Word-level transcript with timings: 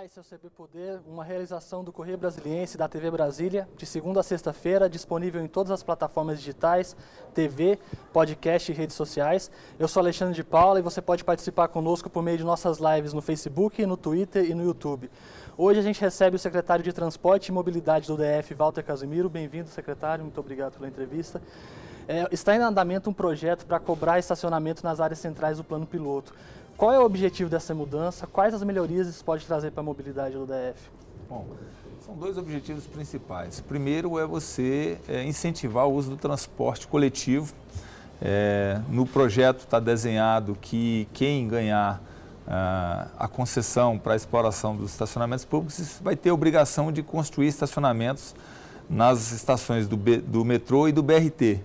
É 0.00 0.06
o 0.18 0.24
CB 0.24 0.48
Poder, 0.56 0.98
uma 1.06 1.22
realização 1.22 1.84
do 1.84 1.92
Correio 1.92 2.16
Brasiliense 2.16 2.78
da 2.78 2.88
TV 2.88 3.10
Brasília, 3.10 3.68
de 3.76 3.84
segunda 3.84 4.20
a 4.20 4.22
sexta-feira, 4.22 4.88
disponível 4.88 5.44
em 5.44 5.46
todas 5.46 5.70
as 5.70 5.82
plataformas 5.82 6.38
digitais, 6.38 6.96
TV, 7.34 7.78
podcast 8.10 8.72
e 8.72 8.74
redes 8.74 8.96
sociais. 8.96 9.50
Eu 9.78 9.86
sou 9.86 10.00
Alexandre 10.00 10.34
de 10.34 10.42
Paula 10.42 10.78
e 10.78 10.82
você 10.82 11.02
pode 11.02 11.22
participar 11.22 11.68
conosco 11.68 12.08
por 12.08 12.22
meio 12.22 12.38
de 12.38 12.44
nossas 12.44 12.78
lives 12.78 13.12
no 13.12 13.20
Facebook, 13.20 13.84
no 13.84 13.94
Twitter 13.94 14.50
e 14.50 14.54
no 14.54 14.64
YouTube. 14.64 15.10
Hoje 15.54 15.80
a 15.80 15.82
gente 15.82 16.00
recebe 16.00 16.34
o 16.34 16.38
secretário 16.38 16.82
de 16.82 16.94
Transporte 16.94 17.48
e 17.48 17.52
Mobilidade 17.52 18.06
do 18.06 18.16
DF, 18.16 18.54
Walter 18.54 18.82
Casimiro. 18.82 19.28
Bem-vindo, 19.28 19.68
secretário, 19.68 20.24
muito 20.24 20.40
obrigado 20.40 20.78
pela 20.78 20.88
entrevista. 20.88 21.42
É, 22.08 22.26
está 22.32 22.56
em 22.56 22.58
andamento 22.58 23.10
um 23.10 23.12
projeto 23.12 23.66
para 23.66 23.78
cobrar 23.78 24.18
estacionamento 24.18 24.82
nas 24.82 24.98
áreas 24.98 25.18
centrais 25.18 25.58
do 25.58 25.64
plano 25.64 25.86
piloto. 25.86 26.34
Qual 26.80 26.90
é 26.90 26.98
o 26.98 27.04
objetivo 27.04 27.50
dessa 27.50 27.74
mudança? 27.74 28.26
Quais 28.26 28.54
as 28.54 28.62
melhorias 28.62 29.06
isso 29.06 29.22
pode 29.22 29.44
trazer 29.44 29.70
para 29.70 29.82
a 29.82 29.84
mobilidade 29.84 30.34
do 30.34 30.46
DF? 30.46 30.80
Bom, 31.28 31.44
são 32.06 32.14
dois 32.14 32.38
objetivos 32.38 32.86
principais. 32.86 33.60
Primeiro 33.60 34.18
é 34.18 34.24
você 34.24 34.98
é, 35.06 35.22
incentivar 35.22 35.86
o 35.86 35.92
uso 35.92 36.08
do 36.08 36.16
transporte 36.16 36.88
coletivo. 36.88 37.52
É, 38.22 38.80
no 38.88 39.04
projeto 39.04 39.58
está 39.58 39.78
desenhado 39.78 40.56
que 40.58 41.06
quem 41.12 41.46
ganhar 41.46 42.00
ah, 42.48 43.08
a 43.18 43.28
concessão 43.28 43.98
para 43.98 44.14
a 44.14 44.16
exploração 44.16 44.74
dos 44.74 44.90
estacionamentos 44.92 45.44
públicos 45.44 46.00
vai 46.02 46.16
ter 46.16 46.30
obrigação 46.30 46.90
de 46.90 47.02
construir 47.02 47.48
estacionamentos 47.48 48.34
nas 48.88 49.32
estações 49.32 49.86
do, 49.86 49.98
B, 49.98 50.16
do 50.16 50.46
metrô 50.46 50.88
e 50.88 50.92
do 50.92 51.02
BRT. 51.02 51.60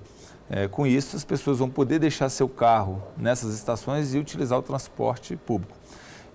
É, 0.49 0.67
com 0.67 0.85
isso, 0.85 1.15
as 1.15 1.23
pessoas 1.23 1.57
vão 1.57 1.69
poder 1.69 1.99
deixar 1.99 2.29
seu 2.29 2.47
carro 2.47 3.01
nessas 3.17 3.55
estações 3.55 4.13
e 4.13 4.19
utilizar 4.19 4.59
o 4.59 4.61
transporte 4.61 5.35
público. 5.35 5.75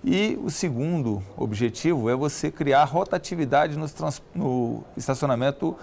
E 0.03 0.37
o 0.43 0.49
segundo 0.49 1.21
objetivo 1.37 2.09
é 2.09 2.15
você 2.15 2.49
criar 2.49 2.83
rotatividade 2.85 3.77
no, 3.77 3.85
no 4.33 4.83
estacionamento 4.97 5.75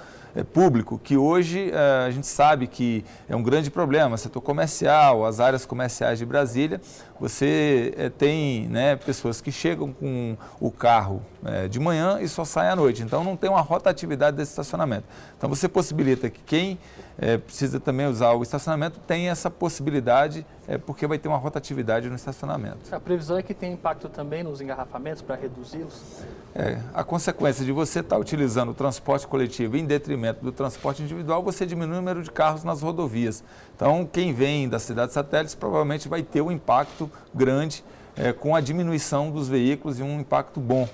público, 0.53 1.01
que 1.03 1.17
hoje 1.17 1.71
é, 1.73 2.07
a 2.07 2.11
gente 2.11 2.27
sabe 2.27 2.67
que 2.67 3.05
é 3.29 3.37
um 3.37 3.43
grande 3.43 3.71
problema, 3.71 4.17
setor 4.17 4.41
comercial, 4.41 5.25
as 5.27 5.41
áreas 5.41 5.67
comerciais 5.67 6.19
de 6.19 6.27
Brasília, 6.27 6.81
você 7.21 7.93
é, 7.97 8.09
tem 8.09 8.69
né, 8.69 8.97
pessoas 8.97 9.41
que 9.41 9.51
chegam 9.51 9.93
com 9.93 10.37
o 10.61 10.71
carro 10.71 11.23
é, 11.45 11.69
de 11.69 11.81
manhã 11.81 12.19
e 12.21 12.29
só 12.29 12.45
saem 12.45 12.71
à 12.71 12.77
noite, 12.77 13.03
então 13.03 13.25
não 13.25 13.37
tem 13.37 13.51
uma 13.51 13.61
rotatividade 13.61 14.37
desse 14.37 14.53
estacionamento. 14.53 15.05
Então 15.37 15.49
você 15.49 15.69
possibilita 15.69 16.31
que 16.31 16.41
quem 16.41 16.79
é, 17.19 17.37
precisa 17.37 17.81
também 17.81 18.07
usar 18.07 18.33
o 18.33 18.43
estacionamento 18.43 19.01
tenha 19.01 19.33
essa 19.33 19.51
possibilidade, 19.51 20.47
é, 20.69 20.79
porque 20.79 21.07
vai 21.07 21.19
ter 21.19 21.29
uma 21.29 21.37
rotatividade 21.37 22.09
no 22.09 22.15
estacionamento. 22.15 22.79
A 22.93 23.01
previsão 23.01 23.37
é 23.37 23.43
que 23.43 23.55
tem 23.55 23.73
impacto 23.73 24.09
também 24.09 24.45
nos 24.45 24.61
engarrafamentos 24.61 25.21
para 25.21 25.35
reduzi-los? 25.35 26.23
É, 26.55 26.79
a 26.95 27.03
consequência 27.03 27.65
de 27.65 27.73
você 27.73 28.01
estar 28.01 28.19
utilizando 28.19 28.71
o 28.71 28.75
transporte 28.75 29.27
coletivo 29.27 29.77
em 29.77 29.85
detrimento 29.85 30.18
do 30.41 30.53
transporte 30.53 31.03
individual, 31.03 31.43
você 31.43 31.65
diminui 31.67 31.95
o 31.95 31.97
número 31.97 32.23
de 32.23 32.31
carros 32.31 32.65
nas 32.65 32.83
rodovias. 32.83 33.43
Então, 33.75 34.09
quem 34.11 34.33
vem 34.33 34.69
das 34.69 34.83
cidades 34.83 35.15
satélites 35.15 35.55
provavelmente 35.55 36.09
vai 36.09 36.23
ter 36.23 36.41
um 36.41 36.51
impacto 36.51 37.11
grande 37.35 37.85
é, 38.17 38.33
com 38.33 38.55
a 38.55 38.61
diminuição 38.61 39.31
dos 39.31 39.49
veículos 39.49 39.99
e 39.99 40.03
um 40.03 40.21
impacto 40.21 40.61
bom. 40.61 40.89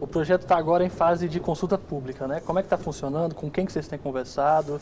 O 0.00 0.06
projeto 0.06 0.42
está 0.42 0.56
agora 0.56 0.84
em 0.84 0.88
fase 0.88 1.28
de 1.28 1.40
consulta 1.40 1.76
pública, 1.76 2.28
né? 2.28 2.40
Como 2.44 2.58
é 2.58 2.62
que 2.62 2.66
está 2.66 2.78
funcionando? 2.78 3.34
Com 3.34 3.50
quem 3.50 3.66
que 3.66 3.72
vocês 3.72 3.88
têm 3.88 3.98
conversado? 3.98 4.80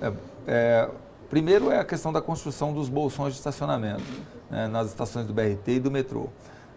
É, 0.00 0.12
é, 0.46 0.88
primeiro 1.28 1.70
é 1.70 1.80
a 1.80 1.84
questão 1.84 2.12
da 2.12 2.22
construção 2.22 2.72
dos 2.72 2.88
bolsões 2.88 3.32
de 3.32 3.38
estacionamento 3.38 4.04
né, 4.48 4.68
nas 4.68 4.88
estações 4.88 5.26
do 5.26 5.34
BRT 5.34 5.72
e 5.72 5.80
do 5.80 5.90
metrô. 5.90 6.28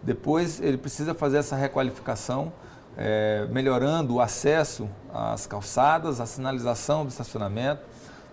Depois 0.02 0.60
ele 0.60 0.78
precisa 0.78 1.14
fazer 1.14 1.38
essa 1.38 1.56
requalificação, 1.56 2.52
é, 2.98 3.48
melhorando 3.50 4.16
o 4.16 4.22
acesso 4.22 4.90
às 5.14 5.48
calçadas, 5.48 6.20
a 6.20 6.26
sinalização 6.26 7.06
do 7.06 7.10
estacionamento, 7.10 7.82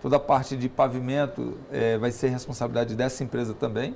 Toda 0.01 0.15
a 0.15 0.19
parte 0.19 0.57
de 0.57 0.67
pavimento 0.67 1.57
é, 1.71 1.97
vai 1.97 2.11
ser 2.11 2.29
responsabilidade 2.29 2.95
dessa 2.95 3.23
empresa 3.23 3.53
também. 3.53 3.95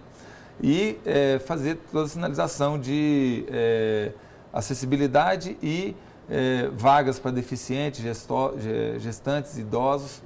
e 0.62 0.98
é, 1.06 1.40
fazer 1.40 1.80
toda 1.92 2.06
a 2.06 2.08
sinalização 2.08 2.80
de 2.80 3.46
é, 3.50 4.12
acessibilidade 4.54 5.58
e 5.62 5.96
é, 6.30 6.70
vagas 6.74 7.20
para 7.20 7.32
deficientes, 7.32 8.04
gestantes, 9.00 9.58
idosos. 9.58 10.22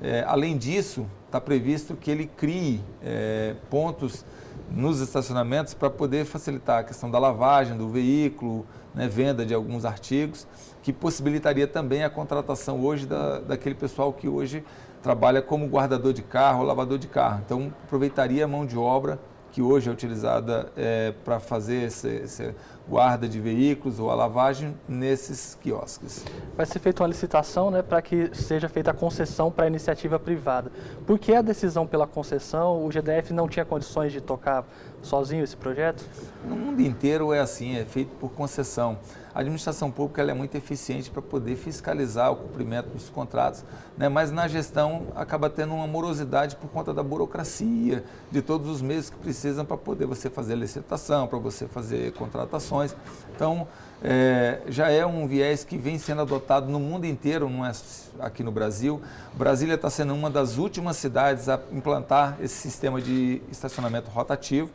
É, 0.00 0.24
além 0.26 0.56
disso, 0.56 1.06
está 1.26 1.40
previsto 1.40 1.94
que 1.94 2.10
ele 2.10 2.26
crie 2.26 2.82
é, 3.02 3.54
pontos 3.70 4.24
nos 4.70 5.00
estacionamentos 5.00 5.74
para 5.74 5.90
poder 5.90 6.24
facilitar 6.24 6.80
a 6.80 6.84
questão 6.84 7.10
da 7.10 7.18
lavagem 7.18 7.76
do 7.76 7.88
veículo, 7.88 8.66
né, 8.94 9.06
venda 9.06 9.44
de 9.44 9.54
alguns 9.54 9.84
artigos, 9.84 10.46
que 10.82 10.92
possibilitaria 10.92 11.66
também 11.66 12.02
a 12.02 12.10
contratação 12.10 12.80
hoje 12.80 13.06
da, 13.06 13.40
daquele 13.40 13.74
pessoal 13.74 14.12
que 14.12 14.28
hoje 14.28 14.64
trabalha 15.06 15.40
como 15.40 15.68
guardador 15.68 16.12
de 16.12 16.20
carro, 16.20 16.64
lavador 16.64 16.98
de 16.98 17.06
carro. 17.06 17.40
Então, 17.46 17.72
aproveitaria 17.84 18.44
a 18.44 18.48
mão 18.48 18.66
de 18.66 18.76
obra 18.76 19.20
que 19.52 19.62
hoje 19.62 19.88
é 19.88 19.92
utilizada 19.92 20.72
é, 20.76 21.14
para 21.24 21.38
fazer 21.38 21.84
esse 21.84 22.52
guarda 22.88 23.28
de 23.28 23.40
veículos 23.40 24.00
ou 24.00 24.10
a 24.10 24.16
lavagem 24.16 24.76
nesses 24.88 25.56
quiosques. 25.62 26.24
Vai 26.56 26.66
ser 26.66 26.80
feita 26.80 27.04
uma 27.04 27.08
licitação 27.08 27.70
né, 27.70 27.82
para 27.82 28.02
que 28.02 28.34
seja 28.34 28.68
feita 28.68 28.90
a 28.90 28.94
concessão 28.94 29.48
para 29.48 29.66
a 29.66 29.68
iniciativa 29.68 30.18
privada. 30.18 30.72
Por 31.06 31.20
que 31.20 31.32
a 31.32 31.40
decisão 31.40 31.86
pela 31.86 32.06
concessão? 32.08 32.84
O 32.84 32.90
GDF 32.90 33.32
não 33.32 33.48
tinha 33.48 33.64
condições 33.64 34.12
de 34.12 34.20
tocar 34.20 34.64
sozinho 35.02 35.44
esse 35.44 35.56
projeto? 35.56 36.04
No 36.44 36.56
mundo 36.56 36.82
inteiro 36.82 37.32
é 37.32 37.38
assim, 37.38 37.76
é 37.76 37.84
feito 37.84 38.10
por 38.18 38.32
concessão 38.32 38.98
a 39.36 39.40
administração 39.40 39.90
pública 39.90 40.22
é 40.22 40.32
muito 40.32 40.54
eficiente 40.54 41.10
para 41.10 41.20
poder 41.20 41.56
fiscalizar 41.56 42.32
o 42.32 42.36
cumprimento 42.36 42.88
dos 42.88 43.10
contratos, 43.10 43.62
né? 43.94 44.08
mas 44.08 44.32
na 44.32 44.48
gestão 44.48 45.08
acaba 45.14 45.50
tendo 45.50 45.74
uma 45.74 45.86
morosidade 45.86 46.56
por 46.56 46.70
conta 46.70 46.94
da 46.94 47.02
burocracia, 47.02 48.02
de 48.30 48.40
todos 48.40 48.66
os 48.66 48.80
meios 48.80 49.10
que 49.10 49.16
precisam 49.18 49.62
para 49.62 49.76
poder 49.76 50.06
você 50.06 50.30
fazer 50.30 50.54
licitação, 50.54 51.26
para 51.26 51.38
você 51.38 51.66
fazer 51.66 52.14
contratações. 52.14 52.96
Então, 53.34 53.68
é, 54.02 54.62
já 54.68 54.88
é 54.88 55.04
um 55.04 55.26
viés 55.26 55.64
que 55.64 55.76
vem 55.76 55.98
sendo 55.98 56.22
adotado 56.22 56.70
no 56.70 56.80
mundo 56.80 57.04
inteiro, 57.04 57.50
não 57.50 57.66
é 57.66 57.72
aqui 58.18 58.42
no 58.42 58.50
Brasil. 58.50 59.02
Brasília 59.34 59.74
está 59.74 59.90
sendo 59.90 60.14
uma 60.14 60.30
das 60.30 60.56
últimas 60.56 60.96
cidades 60.96 61.50
a 61.50 61.60
implantar 61.72 62.38
esse 62.40 62.54
sistema 62.54 63.02
de 63.02 63.42
estacionamento 63.52 64.10
rotativo 64.10 64.70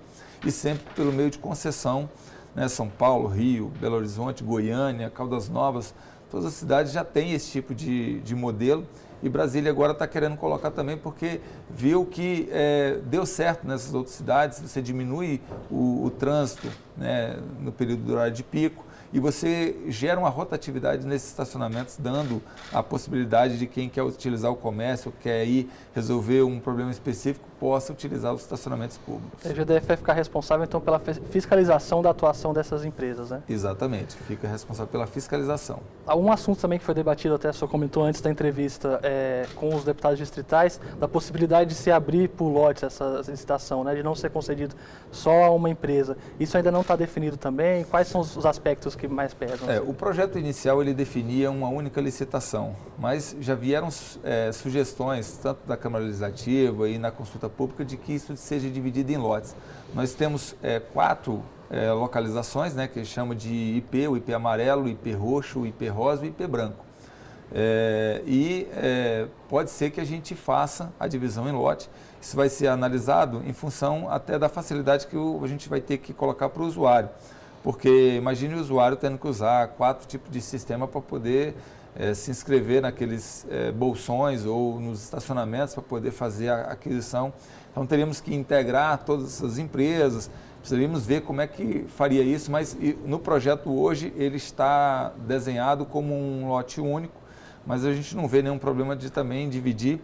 e 0.46 0.52
sempre 0.52 0.86
pelo 0.94 1.12
meio 1.12 1.32
de 1.32 1.40
concessão 1.40 2.08
né? 2.56 2.68
São 2.68 2.90
Paulo, 2.90 3.28
Rio, 3.28 3.72
Belo 3.80 3.96
Horizonte, 3.96 4.44
Goiânia, 4.44 5.10
Caldas 5.10 5.50
Novas, 5.50 5.94
todas 6.30 6.46
as 6.46 6.54
cidades 6.54 6.92
já 6.92 7.04
têm 7.04 7.34
esse 7.34 7.52
tipo 7.52 7.74
de, 7.74 8.20
de 8.22 8.36
modelo 8.36 8.86
e 9.24 9.30
Brasília 9.30 9.70
agora 9.70 9.92
está 9.92 10.08
querendo 10.08 10.36
colocar 10.36 10.72
também 10.72 10.98
porque 10.98 11.42
viu 11.70 12.06
que 12.06 12.50
é, 12.52 12.98
deu 13.06 13.26
certo 13.26 13.68
nessas 13.68 13.94
outras 13.94 14.16
cidades, 14.16 14.60
você 14.60 14.82
diminui 14.82 15.40
o, 15.70 16.06
o 16.06 16.10
trânsito 16.10 16.68
né, 16.98 17.38
no 17.60 17.72
período 17.72 18.04
do 18.04 18.14
horário 18.14 18.34
de 18.34 18.44
pico, 18.44 18.84
e 19.14 19.20
você 19.20 19.76
gera 19.88 20.20
uma 20.20 20.30
rotatividade 20.30 21.06
nesses 21.06 21.30
estacionamentos, 21.30 21.98
dando 21.98 22.42
a 22.72 22.82
possibilidade 22.82 23.58
de 23.58 23.68
quem 23.68 23.90
quer 23.90 24.04
utilizar 24.04 24.52
o 24.52 24.56
comércio, 24.56 25.14
quer 25.22 25.46
ir 25.46 25.70
resolver 25.94 26.44
um 26.44 26.60
problema 26.60 26.92
específico, 26.92 27.46
possa 27.60 27.94
utilizar 27.94 28.34
os 28.34 28.42
estacionamentos 28.42 28.98
públicos. 28.98 29.46
A 29.46 29.54
GDF 29.54 29.86
vai 29.86 29.98
ficar 29.98 30.14
responsável, 30.14 30.66
então, 30.66 30.82
pela 30.82 31.00
fiscalização 31.30 32.02
da 32.02 32.10
atuação 32.10 32.54
dessas 32.54 32.84
empresas, 32.84 33.30
né? 33.30 33.44
Exatamente, 33.48 34.16
fica 34.16 34.48
responsável 34.48 34.92
pela 34.92 35.06
fiscalização. 35.06 35.80
Um 36.08 36.32
assunto 36.32 36.60
também 36.60 36.80
que 36.80 36.86
foi 36.86 36.96
debatido, 36.96 37.36
até 37.36 37.52
só 37.52 37.68
comentou 37.68 38.04
antes 38.04 38.20
da 38.22 38.32
entrevista 38.32 39.00
é, 39.04 39.46
com 39.56 39.76
os 39.76 39.84
deputados 39.84 40.18
distritais, 40.18 40.80
da 41.00 41.08
possibilidade 41.08 41.70
de 41.70 41.76
se 41.76 41.92
abrir 41.92 42.30
por 42.30 42.50
lotes 42.50 42.84
essa 42.84 43.22
licitação, 43.28 43.84
né, 43.84 43.94
de 43.94 44.02
não 44.02 44.16
ser 44.16 44.32
concedido 44.32 44.76
só 45.12 45.44
a 45.44 45.52
uma 45.52 45.70
empresa. 45.70 46.18
Isso 46.40 46.58
ainda 46.58 46.72
não 46.72 46.82
está 46.82 46.96
definido 46.96 47.38
também? 47.38 47.84
Quais 47.84 48.08
são 48.08 48.22
os 48.22 48.46
aspectos 48.46 48.96
que 48.96 49.01
mais 49.08 49.34
pesam? 49.34 49.70
É, 49.70 49.80
o 49.80 49.94
projeto 49.94 50.38
inicial 50.38 50.82
ele 50.82 50.94
definia 50.94 51.50
uma 51.52 51.70
única 51.70 52.00
licitação, 52.02 52.76
mas 52.98 53.36
já 53.40 53.56
vieram 53.56 53.90
é, 54.24 54.52
sugestões, 54.52 55.38
tanto 55.42 55.66
da 55.68 55.78
Câmara 55.78 56.04
Legislativa 56.06 56.90
e 56.90 56.98
na 56.98 57.12
consulta 57.12 57.50
pública 57.50 57.84
de 57.86 57.98
que 57.98 58.14
isso 58.14 58.36
seja 58.36 58.70
dividido 58.70 59.12
em 59.12 59.18
lotes. 59.18 59.56
Nós 59.94 60.14
temos 60.14 60.56
é, 60.62 60.80
quatro 60.80 61.44
é, 61.70 61.92
localizações, 61.92 62.76
né, 62.76 62.88
que 62.88 63.04
chama 63.06 63.34
de 63.34 63.50
IP, 63.50 64.08
o 64.08 64.18
IP 64.18 64.34
amarelo, 64.34 64.84
o 64.84 64.90
IP 64.90 65.14
roxo, 65.14 65.62
o 65.62 65.68
IP 65.68 65.88
rosa 65.88 66.26
e 66.26 66.28
o 66.28 66.30
IP 66.30 66.48
branco. 66.48 66.92
É, 67.54 68.22
e 68.26 68.68
é, 68.74 69.28
pode 69.50 69.70
ser 69.72 69.90
que 69.90 70.00
a 70.00 70.06
gente 70.06 70.36
faça 70.36 70.92
a 71.00 71.08
divisão 71.08 71.48
em 71.50 71.52
lote. 71.52 71.90
Isso 72.22 72.36
vai 72.36 72.50
ser 72.50 72.68
analisado 72.68 73.44
em 73.46 73.52
função 73.52 74.10
até 74.10 74.40
da 74.40 74.48
facilidade 74.48 75.08
que 75.08 75.18
o, 75.18 75.44
a 75.44 75.48
gente 75.48 75.68
vai 75.68 75.82
ter 75.82 75.98
que 75.98 76.14
colocar 76.14 76.50
para 76.50 76.64
o 76.64 76.66
usuário. 76.66 77.10
Porque 77.64 78.16
imagine 78.18 78.56
o 78.56 78.60
usuário 78.60 78.98
tendo 78.98 79.18
que 79.18 79.28
usar 79.28 79.68
quatro 79.70 80.08
tipos 80.08 80.32
de 80.32 80.42
sistema 80.42 80.88
para 80.88 81.02
poder 81.02 81.56
é, 81.96 82.14
se 82.14 82.32
inscrever 82.32 82.82
naqueles 82.82 83.46
é, 83.50 83.72
bolsões 83.72 84.46
ou 84.46 84.80
nos 84.80 85.04
estacionamentos 85.04 85.74
para 85.74 85.84
poder 85.84 86.12
fazer 86.12 86.50
a 86.50 86.62
aquisição. 86.72 87.34
Então 87.72 87.86
teríamos 87.86 88.20
que 88.20 88.34
integrar 88.34 89.04
todas 89.04 89.26
essas 89.26 89.58
empresas, 89.58 90.30
precisaríamos 90.60 91.06
ver 91.06 91.22
como 91.22 91.42
é 91.42 91.48
que 91.48 91.86
faria 91.90 92.24
isso, 92.24 92.52
mas 92.52 92.78
no 93.06 93.20
projeto 93.20 93.72
hoje 93.72 94.14
ele 94.16 94.38
está 94.38 95.12
desenhado 95.28 95.86
como 95.86 96.14
um 96.14 96.48
lote 96.48 96.82
único, 96.82 97.20
mas 97.66 97.86
a 97.86 97.94
gente 97.94 98.16
não 98.16 98.28
vê 98.28 98.42
nenhum 98.42 98.58
problema 98.58 98.96
de 98.96 99.10
também 99.10 99.50
dividir 99.50 100.00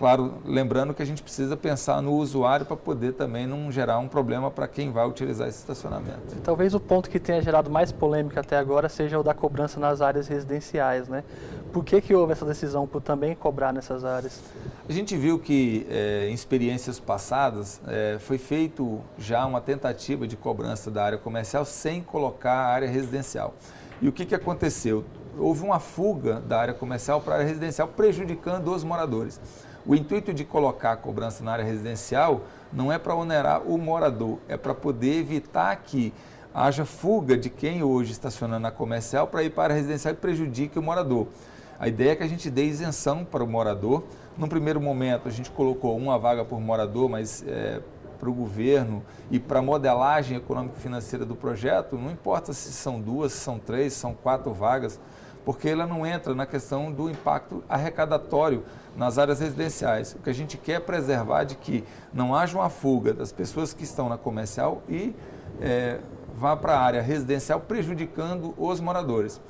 Claro, 0.00 0.32
lembrando 0.46 0.94
que 0.94 1.02
a 1.02 1.04
gente 1.04 1.22
precisa 1.22 1.58
pensar 1.58 2.00
no 2.00 2.14
usuário 2.14 2.64
para 2.64 2.74
poder 2.74 3.12
também 3.12 3.46
não 3.46 3.70
gerar 3.70 3.98
um 3.98 4.08
problema 4.08 4.50
para 4.50 4.66
quem 4.66 4.90
vai 4.90 5.06
utilizar 5.06 5.46
esse 5.46 5.58
estacionamento. 5.58 6.34
E 6.34 6.40
talvez 6.40 6.72
o 6.72 6.80
ponto 6.80 7.10
que 7.10 7.20
tenha 7.20 7.42
gerado 7.42 7.70
mais 7.70 7.92
polêmica 7.92 8.40
até 8.40 8.56
agora 8.56 8.88
seja 8.88 9.18
o 9.18 9.22
da 9.22 9.34
cobrança 9.34 9.78
nas 9.78 10.00
áreas 10.00 10.26
residenciais, 10.26 11.06
né? 11.06 11.22
Por 11.70 11.84
que, 11.84 12.00
que 12.00 12.14
houve 12.14 12.32
essa 12.32 12.46
decisão 12.46 12.86
por 12.86 13.02
também 13.02 13.34
cobrar 13.34 13.74
nessas 13.74 14.02
áreas? 14.02 14.40
A 14.88 14.92
gente 14.94 15.14
viu 15.18 15.38
que 15.38 15.86
é, 15.90 16.30
em 16.30 16.32
experiências 16.32 16.98
passadas 16.98 17.78
é, 17.86 18.16
foi 18.20 18.38
feito 18.38 19.02
já 19.18 19.44
uma 19.44 19.60
tentativa 19.60 20.26
de 20.26 20.34
cobrança 20.34 20.90
da 20.90 21.04
área 21.04 21.18
comercial 21.18 21.66
sem 21.66 22.02
colocar 22.02 22.54
a 22.54 22.68
área 22.68 22.88
residencial. 22.88 23.52
E 24.00 24.08
o 24.08 24.12
que, 24.12 24.24
que 24.24 24.34
aconteceu? 24.34 25.04
Houve 25.38 25.62
uma 25.62 25.78
fuga 25.78 26.40
da 26.40 26.58
área 26.58 26.72
comercial 26.72 27.20
para 27.20 27.34
a 27.34 27.36
área 27.36 27.48
residencial, 27.48 27.86
prejudicando 27.86 28.68
os 28.74 28.82
moradores. 28.82 29.38
O 29.86 29.94
intuito 29.94 30.34
de 30.34 30.44
colocar 30.44 30.92
a 30.92 30.96
cobrança 30.96 31.42
na 31.42 31.52
área 31.52 31.64
residencial 31.64 32.42
não 32.72 32.92
é 32.92 32.98
para 32.98 33.14
onerar 33.14 33.62
o 33.62 33.78
morador, 33.78 34.38
é 34.48 34.56
para 34.56 34.74
poder 34.74 35.18
evitar 35.18 35.74
que 35.76 36.12
haja 36.54 36.84
fuga 36.84 37.36
de 37.36 37.48
quem 37.48 37.82
hoje 37.82 38.12
estaciona 38.12 38.58
na 38.58 38.70
comercial 38.70 39.26
para 39.26 39.42
ir 39.42 39.50
para 39.50 39.72
a 39.72 39.76
residencial 39.76 40.12
e 40.12 40.16
prejudique 40.16 40.78
o 40.78 40.82
morador. 40.82 41.28
A 41.78 41.88
ideia 41.88 42.10
é 42.10 42.16
que 42.16 42.22
a 42.22 42.28
gente 42.28 42.50
dê 42.50 42.66
isenção 42.66 43.24
para 43.24 43.42
o 43.42 43.46
morador. 43.46 44.04
Num 44.36 44.48
primeiro 44.48 44.80
momento, 44.80 45.28
a 45.28 45.30
gente 45.30 45.50
colocou 45.50 45.96
uma 45.96 46.18
vaga 46.18 46.44
por 46.44 46.60
morador, 46.60 47.08
mas 47.08 47.42
é, 47.46 47.80
para 48.18 48.28
o 48.28 48.34
governo 48.34 49.02
e 49.30 49.40
para 49.40 49.60
a 49.60 49.62
modelagem 49.62 50.36
econômico-financeira 50.36 51.24
do 51.24 51.34
projeto, 51.34 51.96
não 51.96 52.10
importa 52.10 52.52
se 52.52 52.70
são 52.70 53.00
duas, 53.00 53.32
se 53.32 53.38
são 53.38 53.58
três, 53.58 53.94
se 53.94 54.00
são 54.00 54.12
quatro 54.12 54.52
vagas, 54.52 55.00
porque 55.44 55.68
ela 55.68 55.86
não 55.86 56.06
entra 56.06 56.34
na 56.34 56.46
questão 56.46 56.92
do 56.92 57.08
impacto 57.08 57.62
arrecadatório 57.68 58.62
nas 58.96 59.18
áreas 59.18 59.40
residenciais. 59.40 60.14
O 60.14 60.18
que 60.18 60.30
a 60.30 60.34
gente 60.34 60.56
quer 60.58 60.72
é 60.72 60.80
preservar 60.80 61.44
de 61.44 61.54
que 61.54 61.84
não 62.12 62.34
haja 62.34 62.56
uma 62.58 62.68
fuga 62.68 63.14
das 63.14 63.32
pessoas 63.32 63.72
que 63.72 63.84
estão 63.84 64.08
na 64.08 64.18
comercial 64.18 64.82
e 64.88 65.14
é, 65.60 65.98
vá 66.36 66.56
para 66.56 66.74
a 66.74 66.80
área 66.80 67.02
residencial 67.02 67.60
prejudicando 67.60 68.54
os 68.56 68.80
moradores. 68.80 69.40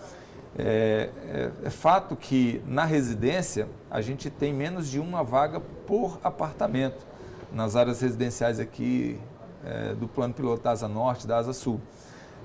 É, 0.58 1.10
é, 1.28 1.50
é, 1.64 1.70
fato 1.70 2.16
que 2.16 2.60
na 2.66 2.84
residência 2.84 3.68
a 3.88 4.00
gente 4.00 4.28
tem 4.28 4.52
menos 4.52 4.90
de 4.90 4.98
uma 4.98 5.22
vaga 5.22 5.60
por 5.86 6.18
apartamento 6.24 7.06
nas 7.52 7.76
áreas 7.76 8.00
residenciais 8.00 8.58
aqui 8.58 9.18
é, 9.64 9.94
do 9.94 10.08
plano 10.08 10.34
piloto 10.34 10.62
da 10.62 10.72
Asa 10.72 10.88
Norte, 10.88 11.26
da 11.26 11.38
Asa 11.38 11.52
Sul. 11.52 11.80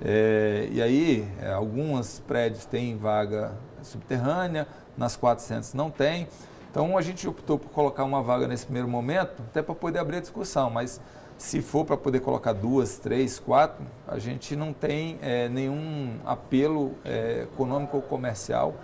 É, 0.04 0.68
e 0.72 0.82
aí, 0.82 1.28
é, 1.42 1.52
alguns 1.52 2.20
prédios 2.20 2.66
têm 2.66 2.98
vaga 2.98 3.54
subterrânea, 3.82 4.68
nas 4.98 5.16
400 5.16 5.74
não 5.74 5.90
tem. 5.90 6.28
Então, 6.70 6.98
a 6.98 7.02
gente 7.02 7.28
optou 7.28 7.58
por 7.58 7.70
colocar 7.70 8.04
uma 8.04 8.22
vaga 8.22 8.48
nesse 8.48 8.66
primeiro 8.66 8.88
momento, 8.88 9.42
até 9.50 9.62
para 9.62 9.74
poder 9.74 10.00
abrir 10.00 10.18
a 10.18 10.22
discussão, 10.22 10.70
mas 10.70 11.00
se 11.38 11.62
for 11.62 11.86
para 11.86 11.98
poder 11.98 12.20
colocar 12.22 12.54
duas, 12.54 12.98
três, 12.98 13.40
quatro, 13.40 13.86
a 14.08 14.20
gente 14.20 14.56
não 14.56 14.74
tem 14.74 15.18
é, 15.22 15.50
nenhum 15.50 16.18
apelo 16.26 16.96
é, 17.04 17.44
econômico 17.44 17.98
ou 17.98 18.04
comercial. 18.04 18.76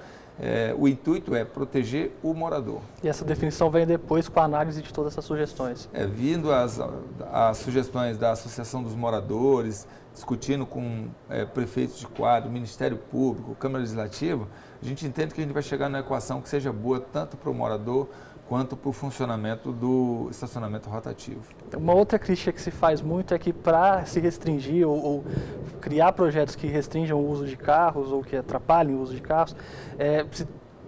É, 0.43 0.73
o 0.75 0.87
intuito 0.87 1.35
é 1.35 1.45
proteger 1.45 2.17
o 2.23 2.33
morador. 2.33 2.81
E 3.03 3.07
essa 3.07 3.23
definição 3.23 3.69
vem 3.69 3.85
depois 3.85 4.27
com 4.27 4.39
a 4.39 4.43
análise 4.43 4.81
de 4.81 4.91
todas 4.91 5.13
essas 5.13 5.23
sugestões? 5.23 5.87
É, 5.93 6.07
vindo 6.07 6.51
as, 6.51 6.79
as 7.31 7.57
sugestões 7.57 8.17
da 8.17 8.31
Associação 8.31 8.81
dos 8.81 8.95
Moradores, 8.95 9.87
discutindo 10.11 10.65
com 10.65 11.09
é, 11.29 11.45
prefeitos 11.45 11.99
de 11.99 12.07
quadro, 12.07 12.49
Ministério 12.49 12.97
Público, 12.97 13.53
Câmara 13.53 13.81
Legislativa, 13.81 14.47
a 14.81 14.85
gente 14.85 15.05
entende 15.05 15.31
que 15.31 15.41
a 15.41 15.43
gente 15.43 15.53
vai 15.53 15.61
chegar 15.61 15.87
numa 15.87 15.99
equação 15.99 16.41
que 16.41 16.49
seja 16.49 16.73
boa 16.73 16.99
tanto 16.99 17.37
para 17.37 17.51
o 17.51 17.53
morador 17.53 18.09
quanto 18.51 18.75
para 18.75 18.89
o 18.89 18.91
funcionamento 18.91 19.71
do 19.71 20.27
estacionamento 20.29 20.89
rotativo. 20.89 21.39
Uma 21.73 21.93
outra 21.93 22.19
crítica 22.19 22.51
que 22.51 22.61
se 22.61 22.69
faz 22.69 23.01
muito 23.01 23.33
é 23.33 23.39
que 23.39 23.53
para 23.53 24.03
se 24.03 24.19
restringir 24.19 24.85
ou, 24.85 25.01
ou, 25.01 25.25
criar 25.79 26.11
projetos 26.11 26.53
que 26.53 26.67
restringam 26.67 27.17
o 27.17 27.29
uso 27.29 27.45
de 27.45 27.55
carros 27.55 28.11
ou 28.11 28.21
que 28.21 28.35
atrapalhem 28.35 28.93
o 28.93 28.99
uso 28.99 29.15
de 29.15 29.21
carros, 29.21 29.55
é, 29.97 30.25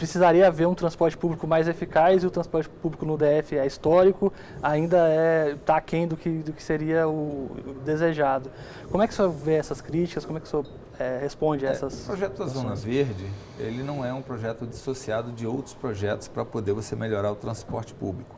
precisaria 0.04 0.46
haver 0.46 0.68
um 0.68 0.76
transporte 0.76 1.16
público 1.16 1.48
mais 1.48 1.66
eficaz 1.66 2.24
e 2.24 2.28
o 2.28 2.30
transporte 2.30 2.68
público 2.68 3.06
no 3.06 3.18
DF 3.18 3.58
é 3.58 3.66
histórico, 3.66 4.34
ainda 4.62 4.98
está 4.98 5.08
é, 5.08 5.56
tá 5.66 5.78
aquém 5.78 6.06
do 6.06 6.18
que, 6.18 6.30
do 6.30 6.52
que 6.52 6.62
seria 6.62 7.08
o, 7.08 7.50
o 7.66 7.74
desejado. 7.86 8.52
Como 8.92 9.02
é 9.02 9.08
que 9.08 9.14
o 9.14 9.16
senhor 9.16 9.32
vê 9.32 9.54
essas 9.54 9.80
críticas? 9.80 10.26
Como 10.26 10.38
é 10.38 10.42
que 10.42 10.48
o 10.48 10.50
senhor 10.50 10.66
é, 11.00 11.20
responde 11.22 11.66
a 11.66 11.70
é, 11.70 11.72
essas... 11.72 12.02
É, 12.02 12.04
o 12.04 12.06
projeto 12.08 12.38
da 12.38 12.48
Zona 12.48 12.76
Verde, 12.76 13.26
ele 13.58 13.82
não 13.82 14.04
é 14.04 14.14
um 14.14 14.22
projeto 14.22 14.68
dissociado 14.68 15.32
de 15.32 15.48
outros 15.48 15.74
projetos 15.74 16.28
para 16.28 16.44
poder 16.44 16.74
você 16.74 16.98
melhorar 16.98 17.32
o 17.32 17.36
transporte 17.36 17.94
público. 17.94 18.36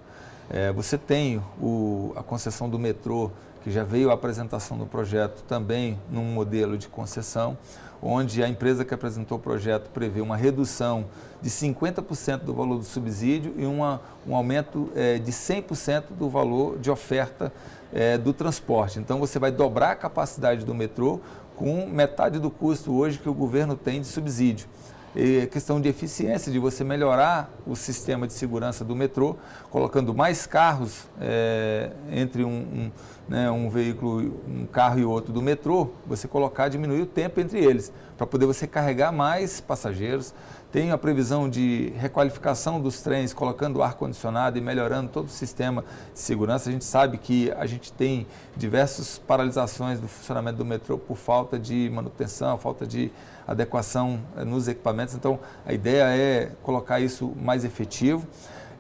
É, 0.48 0.72
você 0.72 1.00
tem 1.00 1.42
o, 1.60 2.14
a 2.16 2.22
concessão 2.22 2.70
do 2.70 2.78
metrô, 2.78 3.32
que 3.66 3.72
já 3.72 3.84
veio 3.84 4.12
a 4.12 4.14
apresentação 4.14 4.78
do 4.78 4.86
projeto 4.86 5.42
também 5.48 6.00
num 6.12 6.24
modelo 6.24 6.78
de 6.78 6.88
concessão, 6.88 7.58
onde 8.00 8.44
a 8.44 8.48
empresa 8.48 8.86
que 8.86 8.94
apresentou 8.94 9.40
o 9.40 9.42
projeto 9.42 9.90
prevê 9.90 10.22
uma 10.22 10.38
redução 10.38 11.06
de 11.42 11.50
50% 11.50 12.42
do 12.42 12.54
valor 12.54 12.78
do 12.78 12.84
subsídio 12.84 13.56
e 13.58 13.66
uma, 13.66 14.02
um 14.28 14.36
aumento 14.36 14.92
é, 14.96 15.18
de 15.18 15.32
100% 15.32 16.04
do 16.12 16.30
valor 16.30 16.78
de 16.78 16.92
oferta 16.92 17.52
é, 17.92 18.20
do 18.20 18.34
transporte. 18.34 19.00
Então 19.00 19.18
você 19.18 19.40
vai 19.40 19.50
dobrar 19.52 19.94
a 19.94 19.96
capacidade 19.96 20.64
do 20.64 20.76
metrô 20.76 21.20
com 21.56 21.88
metade 21.88 22.38
do 22.38 22.52
custo 22.52 22.94
hoje 22.94 23.18
que 23.18 23.28
o 23.28 23.34
governo 23.34 23.76
tem 23.76 24.00
de 24.00 24.06
subsídio. 24.06 24.68
E 25.16 25.48
questão 25.48 25.80
de 25.80 25.88
eficiência, 25.88 26.52
de 26.52 26.60
você 26.60 26.84
melhorar 26.84 27.50
o 27.66 27.74
sistema 27.74 28.28
de 28.28 28.34
segurança 28.34 28.84
do 28.84 28.94
metrô, 28.94 29.38
colocando 29.72 30.14
mais 30.14 30.46
carros 30.46 31.08
é, 31.22 31.92
entre 32.12 32.44
um, 32.44 32.50
um, 32.50 32.92
né, 33.30 33.50
um, 33.50 33.70
veículo, 33.70 34.42
um 34.46 34.66
carro 34.66 35.00
e 35.00 35.06
outro 35.06 35.32
do 35.32 35.42
metrô, 35.42 35.92
você 36.06 36.28
colocar, 36.28 36.68
diminuir 36.68 37.02
o 37.02 37.06
tempo 37.06 37.40
entre 37.40 37.64
eles, 37.64 37.94
para 38.18 38.28
poder 38.28 38.46
você 38.46 38.68
carregar 38.68 39.14
mais 39.14 39.62
passageiros. 39.62 40.34
Tem 40.76 40.92
a 40.92 40.98
previsão 40.98 41.50
de 41.50 41.94
requalificação 41.98 42.82
dos 42.82 43.00
trens, 43.00 43.34
colocando 43.34 43.82
ar-condicionado 43.82 44.58
e 44.58 44.62
melhorando 44.62 45.10
todo 45.10 45.28
o 45.28 45.30
sistema 45.30 45.86
de 46.14 46.20
segurança. 46.20 46.68
A 46.68 46.72
gente 46.74 46.84
sabe 46.84 47.18
que 47.18 47.50
a 47.54 47.66
gente 47.66 47.94
tem 47.94 48.28
diversas 48.58 49.18
paralisações 49.18 50.02
do 50.02 50.10
funcionamento 50.10 50.58
do 50.58 50.66
metrô 50.66 50.98
por 50.98 51.16
falta 51.16 51.58
de 51.58 51.90
manutenção, 51.94 52.58
falta 52.58 52.86
de 52.86 53.10
adequação 53.48 54.20
eh, 54.36 54.44
nos 54.44 54.68
equipamentos. 54.68 55.16
Então, 55.16 55.40
a 55.66 55.72
ideia 55.72 56.14
é 56.14 56.52
colocar 56.62 57.00
isso 57.00 57.32
mais 57.42 57.64
efetivo. 57.64 58.28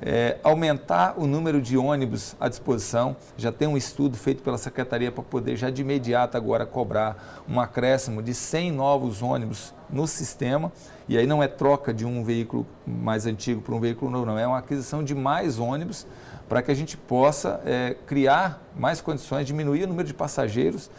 É, 0.01 0.37
aumentar 0.43 1.13
o 1.17 1.25
número 1.25 1.61
de 1.61 1.77
ônibus 1.77 2.35
à 2.41 2.49
disposição. 2.49 3.15
Já 3.37 3.53
tem 3.53 3.69
um 3.69 3.77
estudo 3.77 4.17
feito 4.17 4.43
pela 4.43 4.57
Secretaria 4.57 5.13
para 5.13 5.23
poder 5.23 5.55
já 5.55 5.69
de 5.69 5.81
imediato 5.81 6.35
agora 6.35 6.65
cobrar 6.65 7.45
um 7.47 7.57
acréscimo 7.57 8.21
de 8.21 8.33
100 8.33 8.73
novos 8.73 9.21
ônibus 9.21 9.73
no 9.89 10.05
sistema. 10.05 10.73
E 11.07 11.17
aí 11.17 11.27
não 11.27 11.41
é 11.41 11.47
troca 11.47 11.93
de 11.93 12.05
um 12.05 12.23
veículo 12.23 12.65
mais 12.85 13.25
antigo 13.25 13.61
para 13.61 13.75
um 13.75 13.79
veículo 13.79 14.09
novo, 14.09 14.25
não. 14.25 14.39
É 14.39 14.47
uma 14.47 14.57
aquisição 14.57 15.03
de 15.03 15.13
mais 15.13 15.59
ônibus 15.59 16.07
para 16.49 16.61
que 16.61 16.71
a 16.71 16.75
gente 16.75 16.97
possa 16.97 17.61
é, 17.65 17.95
criar 18.05 18.61
mais 18.75 19.01
condições, 19.01 19.45
diminuir 19.45 19.83
o 19.83 19.87
número 19.87 20.07
de 20.07 20.13
passageiros 20.13 20.89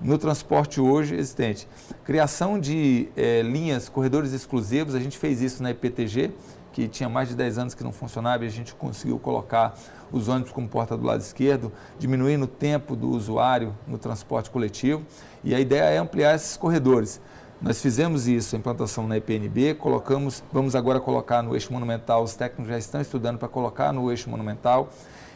no 0.00 0.18
transporte 0.18 0.80
hoje 0.80 1.14
existente. 1.14 1.66
Criação 2.04 2.60
de 2.60 3.08
é, 3.16 3.42
linhas, 3.42 3.88
corredores 3.88 4.32
exclusivos, 4.32 4.94
a 4.94 5.00
gente 5.00 5.18
fez 5.18 5.40
isso 5.40 5.62
na 5.62 5.70
IPTG, 5.70 6.32
que 6.72 6.86
tinha 6.86 7.08
mais 7.08 7.28
de 7.30 7.34
10 7.34 7.58
anos 7.58 7.74
que 7.74 7.82
não 7.82 7.92
funcionava 7.92 8.44
e 8.44 8.46
a 8.46 8.50
gente 8.50 8.74
conseguiu 8.74 9.18
colocar 9.18 9.74
os 10.12 10.28
ônibus 10.28 10.52
como 10.52 10.68
porta 10.68 10.96
do 10.96 11.04
lado 11.06 11.20
esquerdo, 11.20 11.72
diminuindo 11.98 12.44
o 12.44 12.46
tempo 12.46 12.94
do 12.94 13.08
usuário 13.08 13.74
no 13.86 13.96
transporte 13.96 14.50
coletivo. 14.50 15.02
E 15.42 15.54
a 15.54 15.60
ideia 15.60 15.84
é 15.84 15.96
ampliar 15.96 16.34
esses 16.34 16.56
corredores. 16.56 17.20
Nós 17.60 17.80
fizemos 17.80 18.28
isso, 18.28 18.54
a 18.54 18.58
implantação 18.58 19.08
na 19.08 19.16
IPNB, 19.16 19.74
colocamos, 19.74 20.44
vamos 20.52 20.76
agora 20.76 21.00
colocar 21.00 21.42
no 21.42 21.54
eixo 21.54 21.72
monumental, 21.72 22.22
os 22.22 22.34
técnicos 22.34 22.68
já 22.68 22.76
estão 22.76 23.00
estudando 23.00 23.38
para 23.38 23.48
colocar 23.48 23.92
no 23.92 24.10
eixo 24.10 24.28
monumental. 24.28 24.90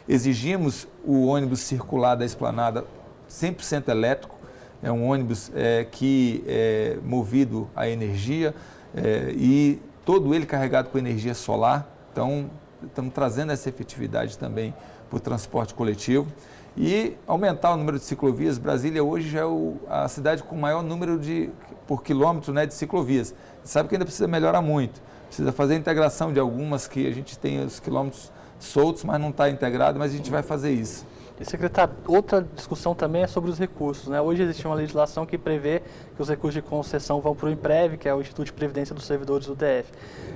Exigimos 0.06 0.86
o 1.02 1.26
ônibus 1.26 1.60
circular 1.60 2.16
da 2.16 2.24
esplanada 2.24 2.84
100% 3.28 3.88
elétrico, 3.88 4.36
é 4.82 4.92
um 4.92 5.08
ônibus 5.08 5.50
é, 5.54 5.86
que 5.90 6.44
é 6.46 6.98
movido 7.02 7.70
a 7.74 7.88
energia 7.88 8.54
é, 8.94 9.32
e 9.34 9.80
todo 10.04 10.34
ele 10.34 10.44
carregado 10.44 10.90
com 10.90 10.98
energia 10.98 11.34
solar. 11.34 11.88
Então, 12.12 12.50
estamos 12.86 13.14
trazendo 13.14 13.50
essa 13.52 13.68
efetividade 13.70 14.36
também 14.36 14.74
para 15.08 15.16
o 15.16 15.20
transporte 15.20 15.72
coletivo 15.72 16.26
e 16.76 17.16
aumentar 17.26 17.72
o 17.72 17.76
número 17.76 17.98
de 17.98 18.04
ciclovias. 18.04 18.58
Brasília 18.58 19.02
hoje 19.02 19.28
já 19.28 19.40
é 19.40 19.44
o, 19.44 19.76
a 19.88 20.08
cidade 20.08 20.42
com 20.42 20.56
maior 20.56 20.82
número 20.82 21.18
de 21.18 21.50
por 21.86 22.02
quilômetro 22.02 22.52
né, 22.52 22.66
de 22.66 22.74
ciclovias. 22.74 23.34
Sabe 23.64 23.88
que 23.88 23.94
ainda 23.94 24.04
precisa 24.04 24.28
melhorar 24.28 24.62
muito. 24.62 25.00
Precisa 25.26 25.52
fazer 25.52 25.74
a 25.74 25.76
integração 25.76 26.32
de 26.32 26.40
algumas 26.40 26.86
que 26.86 27.06
a 27.06 27.10
gente 27.12 27.38
tem 27.38 27.64
os 27.64 27.80
quilômetros 27.80 28.32
soltos, 28.58 29.04
mas 29.04 29.20
não 29.20 29.30
está 29.30 29.48
integrado, 29.48 29.98
mas 29.98 30.12
a 30.12 30.16
gente 30.16 30.30
vai 30.30 30.42
fazer 30.42 30.72
isso. 30.72 31.06
E, 31.40 31.44
secretário, 31.46 31.94
outra 32.06 32.46
discussão 32.54 32.94
também 32.94 33.22
é 33.22 33.26
sobre 33.26 33.50
os 33.50 33.58
recursos. 33.58 34.08
Né? 34.08 34.20
Hoje 34.20 34.42
existe 34.42 34.66
uma 34.66 34.74
legislação 34.74 35.24
que 35.24 35.38
prevê 35.38 35.80
que 36.14 36.20
os 36.20 36.28
recursos 36.28 36.62
de 36.62 36.68
concessão 36.68 37.18
vão 37.22 37.34
para 37.34 37.46
o 37.46 37.50
IMPREV, 37.50 37.96
que 37.96 38.06
é 38.06 38.14
o 38.14 38.20
Instituto 38.20 38.44
de 38.44 38.52
Previdência 38.52 38.94
dos 38.94 39.06
Servidores 39.06 39.46
do 39.46 39.54
DF. 39.54 39.90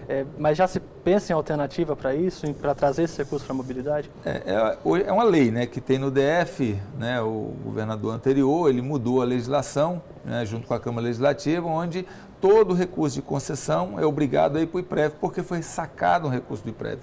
É, 0.08 0.24
mas 0.38 0.56
já 0.56 0.66
se 0.66 0.80
pensa 0.80 1.30
em 1.30 1.36
alternativa 1.36 1.94
para 1.94 2.14
isso, 2.14 2.50
para 2.54 2.74
trazer 2.74 3.02
esse 3.02 3.18
recurso 3.18 3.44
para 3.44 3.54
a 3.54 3.56
mobilidade? 3.56 4.10
É, 4.24 4.30
é, 4.46 4.78
é, 5.06 5.12
uma 5.12 5.24
lei 5.24 5.50
né, 5.50 5.66
que 5.66 5.78
tem 5.78 5.98
no 5.98 6.10
DF, 6.10 6.80
né, 6.98 7.20
o 7.20 7.52
governador 7.62 8.14
anterior, 8.14 8.70
ele 8.70 8.80
mudou 8.80 9.20
a 9.20 9.26
legislação, 9.26 10.00
né, 10.24 10.46
junto 10.46 10.66
com 10.66 10.72
a 10.72 10.80
Câmara 10.80 11.06
Legislativa, 11.06 11.66
onde 11.66 12.06
todo 12.40 12.72
recurso 12.72 13.16
de 13.16 13.22
concessão 13.22 14.00
é 14.00 14.06
obrigado 14.06 14.56
a 14.56 14.62
ir 14.62 14.68
para 14.68 14.78
o 14.78 14.80
IPREV, 14.80 15.14
porque 15.20 15.42
foi 15.42 15.60
sacado 15.60 16.28
um 16.28 16.30
recurso 16.30 16.64
do 16.64 16.70
IPREV. 16.70 16.98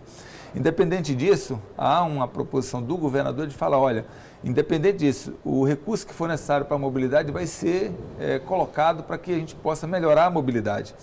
Independente 0.53 1.15
disso, 1.15 1.61
há 1.77 2.03
uma 2.03 2.27
proposição 2.27 2.81
do 2.81 2.97
governador 2.97 3.47
de 3.47 3.55
falar, 3.55 3.79
olha, 3.79 4.05
independente 4.43 4.97
disso, 4.97 5.33
o 5.45 5.65
recurso 5.65 6.05
que 6.05 6.13
for 6.13 6.27
necessário 6.27 6.65
para 6.65 6.75
a 6.75 6.79
mobilidade 6.79 7.31
vai 7.31 7.45
ser 7.45 7.93
é, 8.19 8.37
colocado 8.37 9.03
para 9.03 9.17
que 9.17 9.31
a 9.31 9.37
gente 9.37 9.55
possa 9.55 9.87
melhorar 9.87 10.25
a 10.25 10.29
mobilidade. 10.29 10.93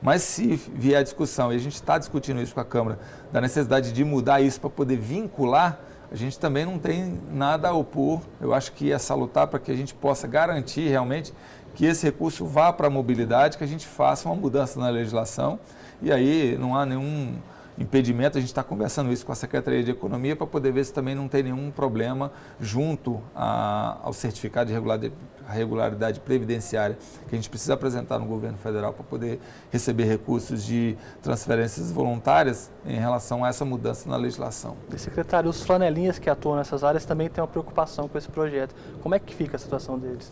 Mas 0.00 0.22
se 0.22 0.54
vier 0.74 1.00
a 1.00 1.02
discussão, 1.02 1.52
e 1.52 1.56
a 1.56 1.58
gente 1.58 1.74
está 1.74 1.98
discutindo 1.98 2.40
isso 2.40 2.54
com 2.54 2.60
a 2.60 2.64
Câmara, 2.64 2.98
da 3.32 3.40
necessidade 3.40 3.92
de 3.92 4.04
mudar 4.04 4.40
isso 4.40 4.60
para 4.60 4.70
poder 4.70 4.96
vincular, 4.96 5.80
a 6.10 6.14
gente 6.14 6.38
também 6.38 6.64
não 6.64 6.78
tem 6.78 7.18
nada 7.32 7.70
a 7.70 7.72
opor. 7.72 8.20
Eu 8.40 8.52
acho 8.52 8.72
que 8.72 8.92
é 8.92 8.98
salutar 8.98 9.46
para 9.46 9.58
que 9.58 9.72
a 9.72 9.76
gente 9.76 9.94
possa 9.94 10.28
garantir 10.28 10.88
realmente 10.88 11.32
que 11.74 11.86
esse 11.86 12.04
recurso 12.04 12.44
vá 12.44 12.72
para 12.72 12.86
a 12.86 12.90
mobilidade, 12.90 13.56
que 13.56 13.64
a 13.64 13.66
gente 13.66 13.86
faça 13.86 14.28
uma 14.28 14.34
mudança 14.34 14.78
na 14.78 14.90
legislação 14.90 15.58
e 16.02 16.12
aí 16.12 16.56
não 16.60 16.76
há 16.76 16.84
nenhum 16.84 17.36
impedimento, 17.78 18.36
a 18.36 18.40
gente 18.40 18.50
está 18.50 18.62
conversando 18.62 19.12
isso 19.12 19.24
com 19.24 19.32
a 19.32 19.34
Secretaria 19.34 19.82
de 19.82 19.90
Economia 19.90 20.36
para 20.36 20.46
poder 20.46 20.72
ver 20.72 20.84
se 20.84 20.92
também 20.92 21.14
não 21.14 21.28
tem 21.28 21.42
nenhum 21.42 21.70
problema 21.70 22.30
junto 22.60 23.20
a, 23.34 23.98
ao 24.02 24.12
certificado 24.12 24.70
de 24.70 25.12
regularidade, 25.48 26.20
previdenciária 26.20 26.98
que 27.28 27.34
a 27.34 27.36
gente 27.36 27.48
precisa 27.48 27.74
apresentar 27.74 28.18
no 28.18 28.26
governo 28.26 28.58
federal 28.58 28.92
para 28.92 29.04
poder 29.04 29.40
receber 29.70 30.04
recursos 30.04 30.64
de 30.64 30.96
transferências 31.22 31.90
voluntárias 31.90 32.70
em 32.84 32.98
relação 32.98 33.44
a 33.44 33.48
essa 33.48 33.64
mudança 33.64 34.08
na 34.08 34.16
legislação. 34.16 34.76
E 34.92 34.98
secretário, 34.98 35.48
os 35.48 35.62
flanelinhas 35.62 36.18
que 36.18 36.28
atuam 36.28 36.56
nessas 36.56 36.84
áreas 36.84 37.04
também 37.04 37.28
têm 37.28 37.42
uma 37.42 37.48
preocupação 37.48 38.08
com 38.08 38.18
esse 38.18 38.28
projeto. 38.28 38.74
Como 39.02 39.14
é 39.14 39.18
que 39.18 39.34
fica 39.34 39.56
a 39.56 39.58
situação 39.58 39.98
deles? 39.98 40.30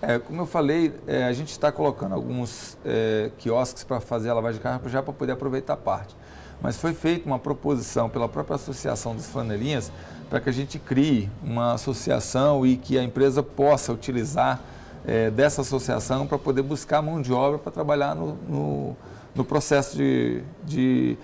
É, 0.00 0.18
como 0.18 0.42
eu 0.42 0.46
falei, 0.46 0.92
é, 1.06 1.24
a 1.24 1.32
gente 1.32 1.52
está 1.52 1.70
colocando 1.70 2.12
alguns 2.12 2.76
é, 2.84 3.30
quiosques 3.38 3.84
para 3.84 4.00
fazer 4.00 4.30
a 4.30 4.34
lavagem 4.34 4.58
de 4.58 4.62
carro 4.62 4.88
já 4.88 5.00
para 5.00 5.12
poder 5.12 5.32
aproveitar 5.32 5.74
a 5.74 5.76
parte 5.76 6.16
mas 6.62 6.76
foi 6.76 6.94
feita 6.94 7.26
uma 7.26 7.38
proposição 7.38 8.08
pela 8.08 8.28
própria 8.28 8.54
Associação 8.54 9.16
dos 9.16 9.26
Flanelinhas 9.26 9.90
para 10.30 10.40
que 10.40 10.48
a 10.48 10.52
gente 10.52 10.78
crie 10.78 11.28
uma 11.42 11.74
associação 11.74 12.64
e 12.64 12.76
que 12.76 12.96
a 12.96 13.02
empresa 13.02 13.42
possa 13.42 13.92
utilizar 13.92 14.60
é, 15.04 15.30
dessa 15.30 15.62
associação 15.62 16.26
para 16.26 16.38
poder 16.38 16.62
buscar 16.62 17.02
mão 17.02 17.20
de 17.20 17.32
obra 17.32 17.58
para 17.58 17.72
trabalhar 17.72 18.14
no, 18.14 18.34
no, 18.48 18.96
no 19.34 19.44
processo 19.44 19.96
de, 19.96 20.42
de 20.64 21.18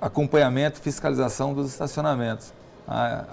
acompanhamento 0.00 0.78
e 0.78 0.82
fiscalização 0.82 1.52
dos 1.52 1.68
estacionamentos. 1.68 2.52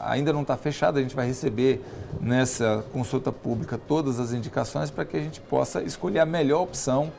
Ainda 0.04 0.34
não 0.34 0.42
está 0.42 0.58
fechado, 0.58 1.00
a 1.00 1.02
gente 1.02 1.16
vai 1.16 1.26
receber 1.26 1.82
nessa 2.20 2.84
consulta 2.92 3.32
pública 3.32 3.78
todas 3.78 4.20
as 4.20 4.34
indicações 4.34 4.92
para 4.92 5.06
que 5.06 5.16
a 5.16 5.22
gente 5.22 5.40
possa 5.40 5.82
escolher 5.82 6.20
a 6.20 6.26
melhor 6.26 6.64
opção 6.64 7.10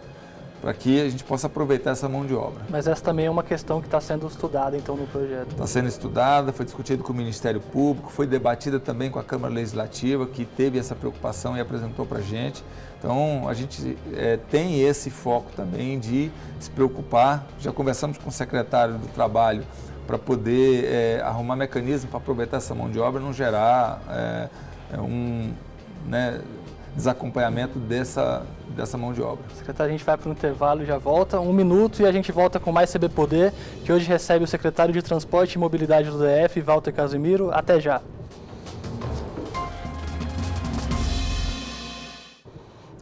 para 0.66 0.74
que 0.74 1.00
a 1.00 1.08
gente 1.08 1.22
possa 1.22 1.46
aproveitar 1.46 1.92
essa 1.92 2.08
mão 2.08 2.26
de 2.26 2.34
obra. 2.34 2.64
Mas 2.68 2.88
essa 2.88 3.00
também 3.00 3.26
é 3.26 3.30
uma 3.30 3.44
questão 3.44 3.80
que 3.80 3.86
está 3.86 4.00
sendo 4.00 4.26
estudada 4.26 4.76
então 4.76 4.96
no 4.96 5.06
projeto. 5.06 5.52
Está 5.52 5.64
sendo 5.64 5.88
estudada, 5.88 6.52
foi 6.52 6.64
discutido 6.64 7.04
com 7.04 7.12
o 7.12 7.16
Ministério 7.16 7.60
Público, 7.60 8.10
foi 8.10 8.26
debatida 8.26 8.80
também 8.80 9.08
com 9.08 9.20
a 9.20 9.22
Câmara 9.22 9.54
Legislativa, 9.54 10.26
que 10.26 10.44
teve 10.44 10.76
essa 10.76 10.96
preocupação 10.96 11.56
e 11.56 11.60
apresentou 11.60 12.04
para 12.04 12.18
a 12.18 12.20
gente. 12.20 12.64
Então 12.98 13.48
a 13.48 13.54
gente 13.54 13.96
é, 14.12 14.40
tem 14.50 14.82
esse 14.82 15.08
foco 15.08 15.52
também 15.54 16.00
de 16.00 16.32
se 16.58 16.68
preocupar. 16.68 17.46
Já 17.60 17.70
conversamos 17.70 18.18
com 18.18 18.28
o 18.28 18.32
secretário 18.32 18.94
do 18.94 19.06
Trabalho 19.06 19.62
para 20.04 20.18
poder 20.18 20.84
é, 20.86 21.20
arrumar 21.22 21.54
mecanismo 21.54 22.10
para 22.10 22.18
aproveitar 22.18 22.56
essa 22.56 22.74
mão 22.74 22.90
de 22.90 22.98
obra 22.98 23.20
e 23.20 23.24
não 23.24 23.32
gerar 23.32 24.02
é, 24.10 24.48
é, 24.94 25.00
um 25.00 25.52
né, 26.08 26.40
desacompanhamento 26.96 27.78
dessa, 27.78 28.44
dessa 28.74 28.98
mão 28.98 29.12
de 29.12 29.22
obra. 29.22 29.44
Secretário, 29.54 29.90
a 29.90 29.96
gente 29.96 30.04
vai 30.04 30.16
para 30.16 30.28
o 30.28 30.32
intervalo 30.32 30.82
e 30.82 30.86
já 30.86 30.98
volta. 30.98 31.40
Um 31.40 31.52
minuto 31.52 32.02
e 32.02 32.06
a 32.06 32.12
gente 32.12 32.32
volta 32.32 32.58
com 32.58 32.72
mais 32.72 32.92
CB 32.92 33.08
Poder, 33.08 33.52
que 33.84 33.92
hoje 33.92 34.06
recebe 34.06 34.44
o 34.44 34.48
secretário 34.48 34.92
de 34.92 35.02
Transporte 35.02 35.54
e 35.54 35.58
Mobilidade 35.58 36.10
do 36.10 36.18
DF, 36.18 36.60
Walter 36.60 36.92
Casimiro. 36.92 37.50
Até 37.52 37.80
já. 37.80 38.00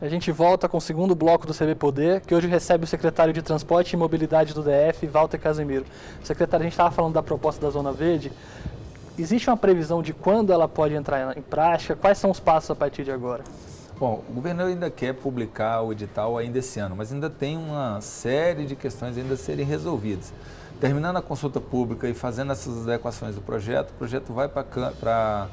A 0.04 0.08
gente 0.08 0.30
volta 0.30 0.68
com 0.68 0.76
o 0.76 0.80
segundo 0.82 1.14
bloco 1.14 1.46
do 1.46 1.54
CB 1.54 1.76
Poder, 1.76 2.20
que 2.20 2.34
hoje 2.34 2.46
recebe 2.46 2.84
o 2.84 2.86
secretário 2.86 3.32
de 3.32 3.40
Transporte 3.40 3.94
e 3.94 3.96
Mobilidade 3.96 4.52
do 4.52 4.62
DF, 4.62 5.06
Walter 5.06 5.38
Casimiro. 5.38 5.86
Secretário, 6.22 6.62
a 6.62 6.66
gente 6.66 6.74
estava 6.74 6.90
falando 6.90 7.14
da 7.14 7.22
proposta 7.22 7.64
da 7.64 7.70
Zona 7.70 7.90
Verde. 7.90 8.30
Existe 9.18 9.48
uma 9.48 9.56
previsão 9.56 10.02
de 10.02 10.12
quando 10.12 10.52
ela 10.52 10.68
pode 10.68 10.92
entrar 10.92 11.34
em 11.38 11.40
prática? 11.40 11.96
Quais 11.96 12.18
são 12.18 12.30
os 12.30 12.38
passos 12.38 12.70
a 12.70 12.74
partir 12.74 13.02
de 13.02 13.12
agora? 13.12 13.44
Bom, 13.96 14.24
o 14.28 14.32
governo 14.32 14.64
ainda 14.64 14.90
quer 14.90 15.14
publicar 15.14 15.80
o 15.82 15.92
edital 15.92 16.36
ainda 16.36 16.58
esse 16.58 16.80
ano, 16.80 16.96
mas 16.96 17.12
ainda 17.12 17.30
tem 17.30 17.56
uma 17.56 18.00
série 18.00 18.66
de 18.66 18.74
questões 18.74 19.16
ainda 19.16 19.34
a 19.34 19.36
serem 19.36 19.64
resolvidas. 19.64 20.32
Terminando 20.80 21.16
a 21.18 21.22
consulta 21.22 21.60
pública 21.60 22.08
e 22.08 22.12
fazendo 22.12 22.50
essas 22.50 22.88
adequações 22.88 23.36
do 23.36 23.40
projeto, 23.40 23.90
o 23.90 23.94
projeto 23.94 24.32
vai 24.32 24.48
para 24.48 25.46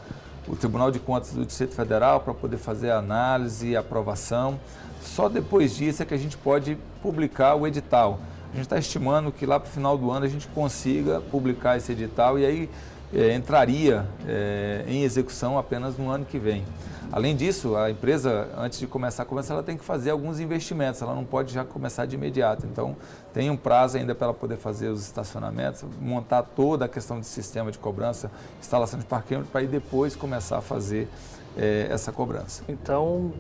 o 0.47 0.55
Tribunal 0.55 0.89
de 0.89 0.99
Contas 0.99 1.33
do 1.33 1.45
Distrito 1.45 1.75
Federal 1.75 2.21
para 2.21 2.33
poder 2.33 2.57
fazer 2.57 2.89
a 2.89 2.97
análise 2.97 3.67
e 3.69 3.75
aprovação. 3.77 4.59
Só 5.01 5.29
depois 5.29 5.75
disso 5.75 6.01
é 6.01 6.05
que 6.05 6.13
a 6.15 6.17
gente 6.17 6.35
pode 6.35 6.75
publicar 7.03 7.53
o 7.53 7.67
edital. 7.67 8.19
A 8.51 8.55
gente 8.55 8.65
está 8.65 8.79
estimando 8.79 9.31
que 9.31 9.45
lá 9.45 9.59
para 9.59 9.69
o 9.69 9.71
final 9.71 9.95
do 9.95 10.09
ano 10.09 10.25
a 10.25 10.29
gente 10.29 10.47
consiga 10.47 11.21
publicar 11.21 11.77
esse 11.77 11.91
edital 11.91 12.39
e 12.39 12.45
aí 12.45 12.69
é, 13.13 13.35
entraria 13.35 14.05
é, 14.27 14.83
em 14.87 15.03
execução 15.03 15.59
apenas 15.59 15.95
no 15.95 16.09
ano 16.09 16.25
que 16.25 16.39
vem. 16.39 16.65
Além 17.11 17.35
disso, 17.35 17.75
a 17.75 17.91
empresa, 17.91 18.49
antes 18.57 18.79
de 18.79 18.87
começar 18.87 19.23
a 19.23 19.25
começar, 19.25 19.53
ela 19.53 19.63
tem 19.63 19.77
que 19.77 19.83
fazer 19.83 20.11
alguns 20.11 20.39
investimentos, 20.39 21.01
ela 21.01 21.13
não 21.13 21.25
pode 21.25 21.53
já 21.53 21.65
começar 21.65 22.05
de 22.05 22.15
imediato. 22.15 22.65
Então, 22.65 22.95
tem 23.33 23.49
um 23.49 23.57
prazo 23.57 23.97
ainda 23.97 24.15
para 24.15 24.27
ela 24.27 24.33
poder 24.33 24.55
fazer 24.55 24.87
os 24.87 25.01
estacionamentos, 25.01 25.83
montar 25.99 26.43
toda 26.43 26.85
a 26.85 26.87
questão 26.87 27.19
de 27.19 27.25
sistema 27.25 27.69
de 27.69 27.77
cobrança, 27.77 28.31
instalação 28.59 28.97
de 28.97 29.05
parquímetro, 29.05 29.49
para 29.51 29.59
aí 29.59 29.67
depois 29.67 30.15
começar 30.15 30.59
a 30.59 30.61
fazer 30.61 31.09
é, 31.57 31.87
essa 31.89 32.13
cobrança. 32.13 32.63
Então, 32.69 33.33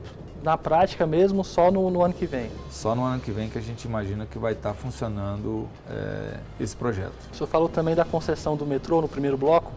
na 0.43 0.57
prática 0.57 1.07
mesmo, 1.07 1.41
só 1.41 1.71
no, 1.71 1.89
no, 1.89 2.03
ano 2.03 2.13
que 2.13 2.25
vem? 2.25 2.51
Só 2.69 2.93
no 2.93 3.05
ano 3.05 3.21
que 3.21 3.31
vem 3.31 3.47
que 3.47 3.57
a 3.57 3.61
gente 3.61 3.85
imagina 3.85 4.25
que 4.25 4.37
vai 4.37 4.51
estar 4.51 4.73
funcionando 4.73 5.65
é, 5.89 6.39
esse 6.59 6.75
projeto. 6.75 7.13
O 7.31 7.35
senhor 7.35 7.47
falou 7.47 7.69
também 7.69 7.95
da 7.95 8.03
concessão 8.03 8.57
do 8.57 8.65
metrô 8.65 9.01
no 9.01 9.07
primeiro 9.07 9.37
bloco 9.37 9.71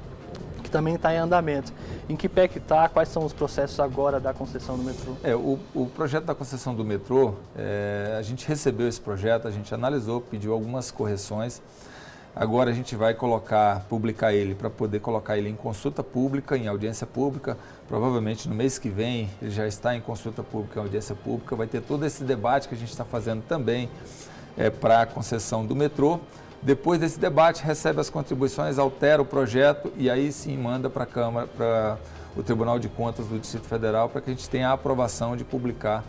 também 0.75 0.97
está 0.97 1.15
em 1.15 1.19
andamento. 1.19 1.73
Em 2.09 2.17
que 2.17 2.29
pé 2.29 2.49
que 2.49 2.59
está? 2.59 2.89
Quais 2.89 3.09
são 3.09 3.25
os 3.25 3.33
processos 3.33 3.79
agora 3.79 4.19
da 4.19 4.35
concessão 4.35 4.77
do 4.77 4.83
metrô? 4.83 5.13
É, 5.23 5.33
o, 5.33 5.57
o 5.73 5.87
projeto 5.87 6.25
da 6.25 6.35
concessão 6.35 6.75
do 6.75 6.85
metrô, 6.85 7.35
é, 7.57 8.17
a 8.19 8.23
gente 8.23 8.45
recebeu 8.49 8.89
esse 8.89 9.01
projeto, 9.01 9.47
a 9.47 9.53
gente 9.53 9.73
analisou, 9.73 10.21
pediu 10.21 10.53
algumas 10.53 10.91
correções. 10.91 11.63
Agora 12.35 12.73
a 12.73 12.75
gente 12.75 12.97
vai 12.97 13.15
colocar, 13.15 13.87
publicar 13.89 14.35
ele 14.35 14.57
para 14.57 14.69
poder 14.69 14.99
colocar 14.99 15.39
ele 15.39 15.49
em 15.49 15.55
consulta 15.55 16.03
pública, 16.03 16.59
em 16.59 16.67
audiência 16.67 17.07
pública. 17.07 17.57
Provavelmente 17.87 18.49
no 18.49 18.55
mês 18.57 18.77
que 18.77 18.89
vem 18.89 19.31
ele 19.41 19.53
já 19.53 19.69
está 19.69 19.95
em 19.95 20.01
consulta 20.01 20.43
pública, 20.43 20.81
em 20.81 20.83
audiência 20.83 21.15
pública. 21.15 21.55
Vai 21.55 21.69
ter 21.69 21.83
todo 21.83 22.05
esse 22.05 22.25
debate 22.25 22.67
que 22.67 22.75
a 22.75 22.79
gente 22.79 22.91
está 22.91 23.05
fazendo 23.05 23.45
também 23.45 23.89
é, 24.59 24.71
para 24.71 25.03
a 25.03 25.07
concessão 25.07 25.65
do 25.65 25.77
metrô. 25.77 26.19
Depois 26.65 26.99
desse 26.99 27.21
debate, 27.21 27.63
recebe 27.63 28.01
as 28.01 28.09
contribuições, 28.09 28.79
altera 28.79 29.21
o 29.21 29.25
projeto 29.25 29.93
e 29.99 30.09
aí 30.09 30.33
sim 30.33 30.57
manda 30.57 30.89
para 30.89 31.03
a 31.03 31.07
Câmara, 31.07 31.47
para 31.47 31.99
o 32.35 32.43
Tribunal 32.43 32.79
de 32.79 32.89
Contas 32.89 33.27
do 33.27 33.39
Distrito 33.39 33.67
Federal, 33.67 34.09
para 34.09 34.23
que 34.23 34.31
a 34.31 34.33
gente 34.33 34.49
tenha 34.49 34.71
a 34.71 34.73
aprovação 34.73 35.37
de 35.37 35.45
publicar 35.45 36.03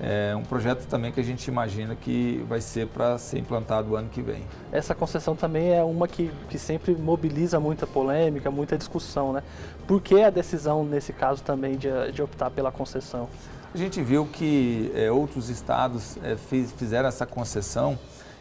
é, 0.00 0.34
um 0.34 0.42
projeto 0.42 0.86
também 0.86 1.12
que 1.12 1.20
a 1.20 1.22
gente 1.22 1.46
imagina 1.48 1.94
que 1.94 2.42
vai 2.48 2.62
ser 2.62 2.86
para 2.86 3.18
ser 3.18 3.40
implantado 3.40 3.90
o 3.90 3.96
ano 3.96 4.08
que 4.08 4.22
vem. 4.22 4.42
Essa 4.72 4.94
concessão 4.94 5.36
também 5.36 5.74
é 5.74 5.84
uma 5.84 6.08
que, 6.08 6.30
que 6.48 6.58
sempre 6.58 6.94
mobiliza 6.94 7.60
muita 7.60 7.86
polêmica, 7.86 8.50
muita 8.50 8.78
discussão, 8.78 9.34
né? 9.34 9.42
Por 9.86 10.00
que 10.00 10.22
a 10.22 10.30
decisão, 10.30 10.82
nesse 10.82 11.12
caso, 11.12 11.42
também 11.42 11.76
de, 11.76 11.90
de 12.10 12.22
optar 12.22 12.48
pela 12.48 12.72
concessão? 12.72 13.28
A 13.74 13.76
gente 13.76 14.00
viu 14.02 14.24
que 14.24 14.90
é, 14.94 15.12
outros 15.12 15.50
estados 15.50 16.16
é, 16.24 16.36
fiz, 16.36 16.72
fizeram 16.72 17.06
essa 17.06 17.26
concessão 17.26 17.98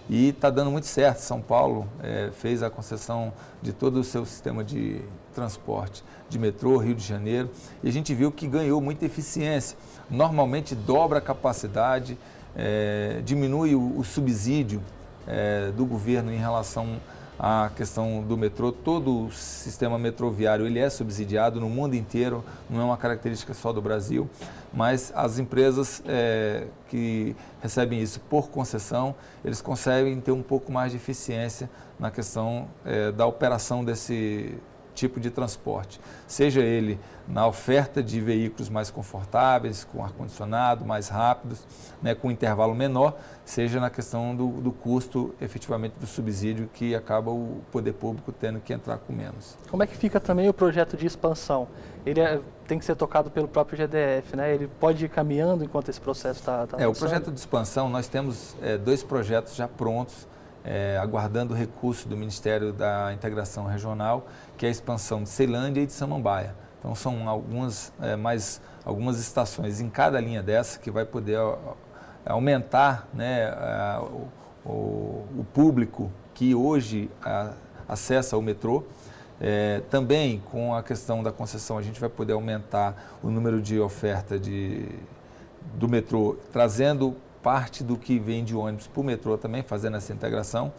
e 0.10 0.30
está 0.30 0.50
dando 0.50 0.72
muito 0.72 0.88
certo. 0.88 1.19
São 1.19 1.39
Paulo 1.39 1.88
é, 2.02 2.32
fez 2.34 2.63
a 2.63 2.69
concessão 2.69 3.32
de 3.62 3.72
todo 3.72 4.00
o 4.00 4.04
seu 4.04 4.26
sistema 4.26 4.63
de 4.63 5.02
transporte, 5.34 6.04
de 6.28 6.39
metrô, 6.39 6.78
Rio 6.78 6.95
de 6.95 7.06
Janeiro, 7.06 7.50
e 7.84 7.88
a 7.88 7.91
gente 7.91 8.13
viu 8.13 8.32
que 8.32 8.48
ganhou 8.48 8.82
muita 8.82 9.06
eficiência. 9.06 9.78
Normalmente 10.10 10.74
dobra 10.74 11.19
a 11.19 11.22
capacidade, 11.22 12.17
é, 12.56 13.22
diminui 13.24 13.76
o, 13.76 14.00
o 14.00 14.04
subsídio 14.04 14.82
é, 15.28 15.72
do 15.72 15.86
governo 15.86 16.34
em 16.34 16.38
relação 16.38 17.00
a 17.39 17.71
questão 17.73 18.21
do 18.21 18.36
metrô, 18.36 18.69
todo 18.69 19.28
o 19.28 19.32
sistema 19.32 19.97
metroviário 19.97 20.65
ele 20.65 20.78
é 20.78 20.89
subsidiado 20.89 21.62
no 21.62 21.69
mundo 21.69 21.95
inteiro, 21.95 22.43
não 22.69 22.82
é 22.82 22.84
uma 22.84 22.97
característica 22.97 23.54
só 23.54 23.71
do 23.71 23.82
Brasil, 23.82 24.30
mas 24.73 25.13
as 25.15 25.39
empresas 25.39 26.04
é, 26.06 26.67
que 26.89 27.34
recebem 27.62 28.02
isso 28.02 28.19
por 28.30 28.49
concessão, 28.49 29.15
eles 29.43 29.62
conseguem 29.62 30.19
ter 30.19 30.34
um 30.34 30.43
pouco 30.43 30.69
mais 30.69 30.91
de 30.91 30.97
eficiência 30.97 31.69
na 31.97 32.12
questão 32.12 32.67
é, 32.86 33.10
da 33.12 33.25
operação 33.25 33.86
desse 33.86 34.58
tipo 34.99 35.19
de 35.19 35.29
transporte, 35.29 35.99
seja 36.27 36.59
ele 36.62 36.99
na 37.27 37.47
oferta 37.47 38.03
de 38.03 38.19
veículos 38.19 38.69
mais 38.69 38.91
confortáveis, 38.91 39.83
com 39.83 40.03
ar-condicionado, 40.03 40.83
mais 40.83 41.07
rápidos, 41.07 41.65
né, 42.01 42.13
com 42.13 42.29
intervalo 42.29 42.75
menor, 42.75 43.17
seja 43.45 43.79
na 43.79 43.89
questão 43.89 44.35
do, 44.35 44.47
do, 44.47 44.71
custo 44.71 45.33
efetivamente 45.39 45.93
do 45.99 46.07
subsídio 46.07 46.69
que 46.73 46.93
acaba 46.93 47.31
o 47.31 47.62
poder 47.71 47.93
público 47.93 48.31
tendo 48.31 48.59
que 48.59 48.73
entrar 48.73 48.97
com 48.97 49.13
menos. 49.13 49.57
Como 49.69 49.81
é 49.81 49.88
que 49.88 49.95
fica 49.95 50.19
também 50.19 50.49
o 50.49 50.53
projeto 50.53 50.97
de 50.97 51.05
expansão? 51.05 51.67
Ele 52.05 52.19
é, 52.19 52.41
tem 52.67 52.77
que 52.77 52.85
ser 52.85 52.95
tocado 52.95 53.29
pelo 53.29 53.47
próprio 53.47 53.77
GDF, 53.77 54.35
né? 54.35 54.53
Ele 54.53 54.67
pode 54.79 55.05
ir 55.05 55.09
caminhando 55.09 55.63
enquanto 55.63 55.89
esse 55.89 56.01
processo 56.01 56.39
está 56.39 56.67
tá 56.67 56.77
É, 56.81 56.88
o 56.88 56.93
projeto 56.93 57.31
de 57.31 57.39
expansão, 57.39 57.89
nós 57.89 58.07
temos 58.07 58.55
é, 58.62 58.77
dois 58.77 59.03
projetos 59.03 59.55
já 59.55 59.67
prontos, 59.67 60.27
é, 60.63 60.98
aguardando 60.98 61.54
o 61.54 61.58
recurso 61.58 62.08
do 62.08 62.17
Ministério 62.17 62.74
da 62.74 63.13
Integração 63.13 63.65
Regional, 63.65 64.28
que 64.58 64.65
é 64.65 64.69
a 64.69 64.72
expansão 64.72 65.24
de 65.24 65.30
Ceilândia 65.30 65.82
e 65.82 65.86
de 65.86 65.93
Samambaia. 65.93 66.56
Então 66.80 66.95
são 66.95 67.28
algumas, 67.28 67.91
é, 68.02 68.15
mais, 68.15 68.62
algumas 68.86 69.19
estações 69.19 69.82
em 69.82 69.89
cada 69.89 70.19
linha 70.19 70.41
dessa 70.41 70.80
que 70.80 70.89
vai 70.89 71.06
poder 71.06 71.38
aumentar 72.26 73.08
né, 73.13 73.48
a, 73.48 74.02
o, 74.65 75.26
o, 75.38 75.45
público 75.54 76.12
que 76.34 76.56
hoje 76.56 77.10
a, 77.22 77.54
acessa 77.88 78.38
o 78.38 78.41
metrô. 78.41 78.84
É, 79.41 79.82
também 79.89 80.41
com 80.52 80.76
a 80.76 80.84
questão 80.84 81.24
da 81.24 81.32
concessão 81.32 81.78
a 81.78 81.82
gente 81.82 81.98
vai 81.98 82.10
poder 82.10 82.34
aumentar 82.34 83.17
o 83.24 83.30
número 83.30 83.62
de 83.62 83.80
oferta 83.80 84.38
de, 84.38 84.86
do 85.76 85.88
metrô, 85.88 86.36
trazendo 86.52 87.15
parte 87.41 87.84
do 87.84 87.97
que 87.97 88.19
vem 88.19 88.43
de 88.43 88.56
ônibus 88.56 88.88
para 88.88 89.02
o 89.02 89.04
metrô 89.04 89.38
também, 89.38 89.63
fazendo 89.63 89.97
essa 89.97 90.13
integração. 90.13 90.71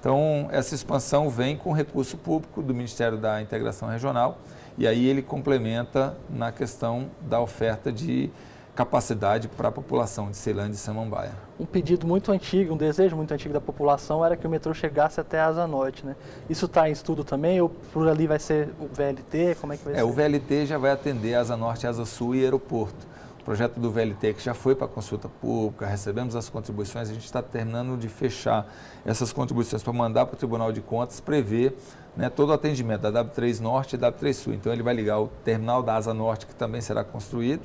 Então, 0.00 0.48
essa 0.50 0.74
expansão 0.74 1.30
vem 1.30 1.56
com 1.56 1.72
recurso 1.72 2.16
público 2.18 2.62
do 2.62 2.74
Ministério 2.74 3.16
da 3.16 3.40
Integração 3.40 3.88
Regional 3.88 4.38
e 4.76 4.86
aí 4.86 5.06
ele 5.06 5.22
complementa 5.22 6.14
na 6.28 6.52
questão 6.52 7.10
da 7.22 7.40
oferta 7.40 7.90
de 7.90 8.30
capacidade 8.74 9.46
para 9.48 9.68
a 9.68 9.72
população 9.72 10.30
de 10.30 10.36
Ceilândia 10.36 10.74
e 10.74 10.78
Samambaia. 10.78 11.32
Um 11.58 11.64
pedido 11.64 12.06
muito 12.06 12.32
antigo, 12.32 12.74
um 12.74 12.76
desejo 12.76 13.14
muito 13.14 13.32
antigo 13.32 13.54
da 13.54 13.60
população 13.60 14.24
era 14.24 14.36
que 14.36 14.46
o 14.46 14.50
metrô 14.50 14.74
chegasse 14.74 15.20
até 15.20 15.38
a 15.38 15.46
Asa 15.46 15.66
Norte, 15.66 16.04
né? 16.04 16.16
Isso 16.50 16.66
está 16.66 16.88
em 16.88 16.92
estudo 16.92 17.22
também 17.22 17.60
ou 17.60 17.68
por 17.68 18.08
ali 18.08 18.26
vai 18.26 18.40
ser 18.40 18.70
o 18.80 18.88
VLT? 18.88 19.56
Como 19.60 19.72
é 19.72 19.76
que 19.76 19.84
vai 19.84 19.94
é, 19.94 19.96
ser? 19.98 20.02
O 20.02 20.12
VLT 20.12 20.66
já 20.66 20.76
vai 20.76 20.90
atender 20.90 21.34
Asa 21.34 21.56
Norte, 21.56 21.86
Asa 21.86 22.04
Sul 22.04 22.34
e 22.34 22.42
aeroporto 22.42 23.13
projeto 23.44 23.78
do 23.78 23.90
VLT 23.90 24.34
que 24.34 24.42
já 24.42 24.54
foi 24.54 24.74
para 24.74 24.88
consulta 24.88 25.28
pública, 25.28 25.86
recebemos 25.86 26.34
as 26.34 26.48
contribuições, 26.48 27.10
a 27.10 27.12
gente 27.12 27.24
está 27.24 27.42
terminando 27.42 27.98
de 27.98 28.08
fechar 28.08 28.66
essas 29.04 29.32
contribuições 29.32 29.82
para 29.82 29.92
mandar 29.92 30.26
para 30.26 30.34
o 30.34 30.36
Tribunal 30.36 30.72
de 30.72 30.80
Contas 30.80 31.20
prever 31.20 31.76
né, 32.16 32.30
todo 32.30 32.50
o 32.50 32.52
atendimento 32.52 33.02
da 33.02 33.24
W3 33.24 33.60
Norte 33.60 33.96
e 33.96 33.98
W3 33.98 34.32
Sul. 34.32 34.54
Então 34.54 34.72
ele 34.72 34.82
vai 34.82 34.94
ligar 34.94 35.20
o 35.20 35.28
terminal 35.44 35.82
da 35.82 35.94
Asa 35.94 36.14
Norte, 36.14 36.46
que 36.46 36.54
também 36.54 36.80
será 36.80 37.04
construído, 37.04 37.62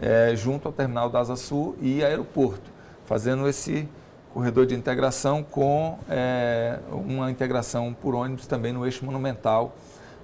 é, 0.00 0.34
junto 0.34 0.66
ao 0.66 0.72
terminal 0.72 1.08
da 1.08 1.20
Asa 1.20 1.36
Sul 1.36 1.76
e 1.80 2.02
aeroporto, 2.02 2.70
fazendo 3.06 3.48
esse 3.48 3.88
corredor 4.32 4.66
de 4.66 4.74
integração 4.74 5.44
com 5.44 5.96
é, 6.10 6.80
uma 6.90 7.30
integração 7.30 7.94
por 7.94 8.16
ônibus 8.16 8.48
também 8.48 8.72
no 8.72 8.84
eixo 8.84 9.04
monumental, 9.04 9.76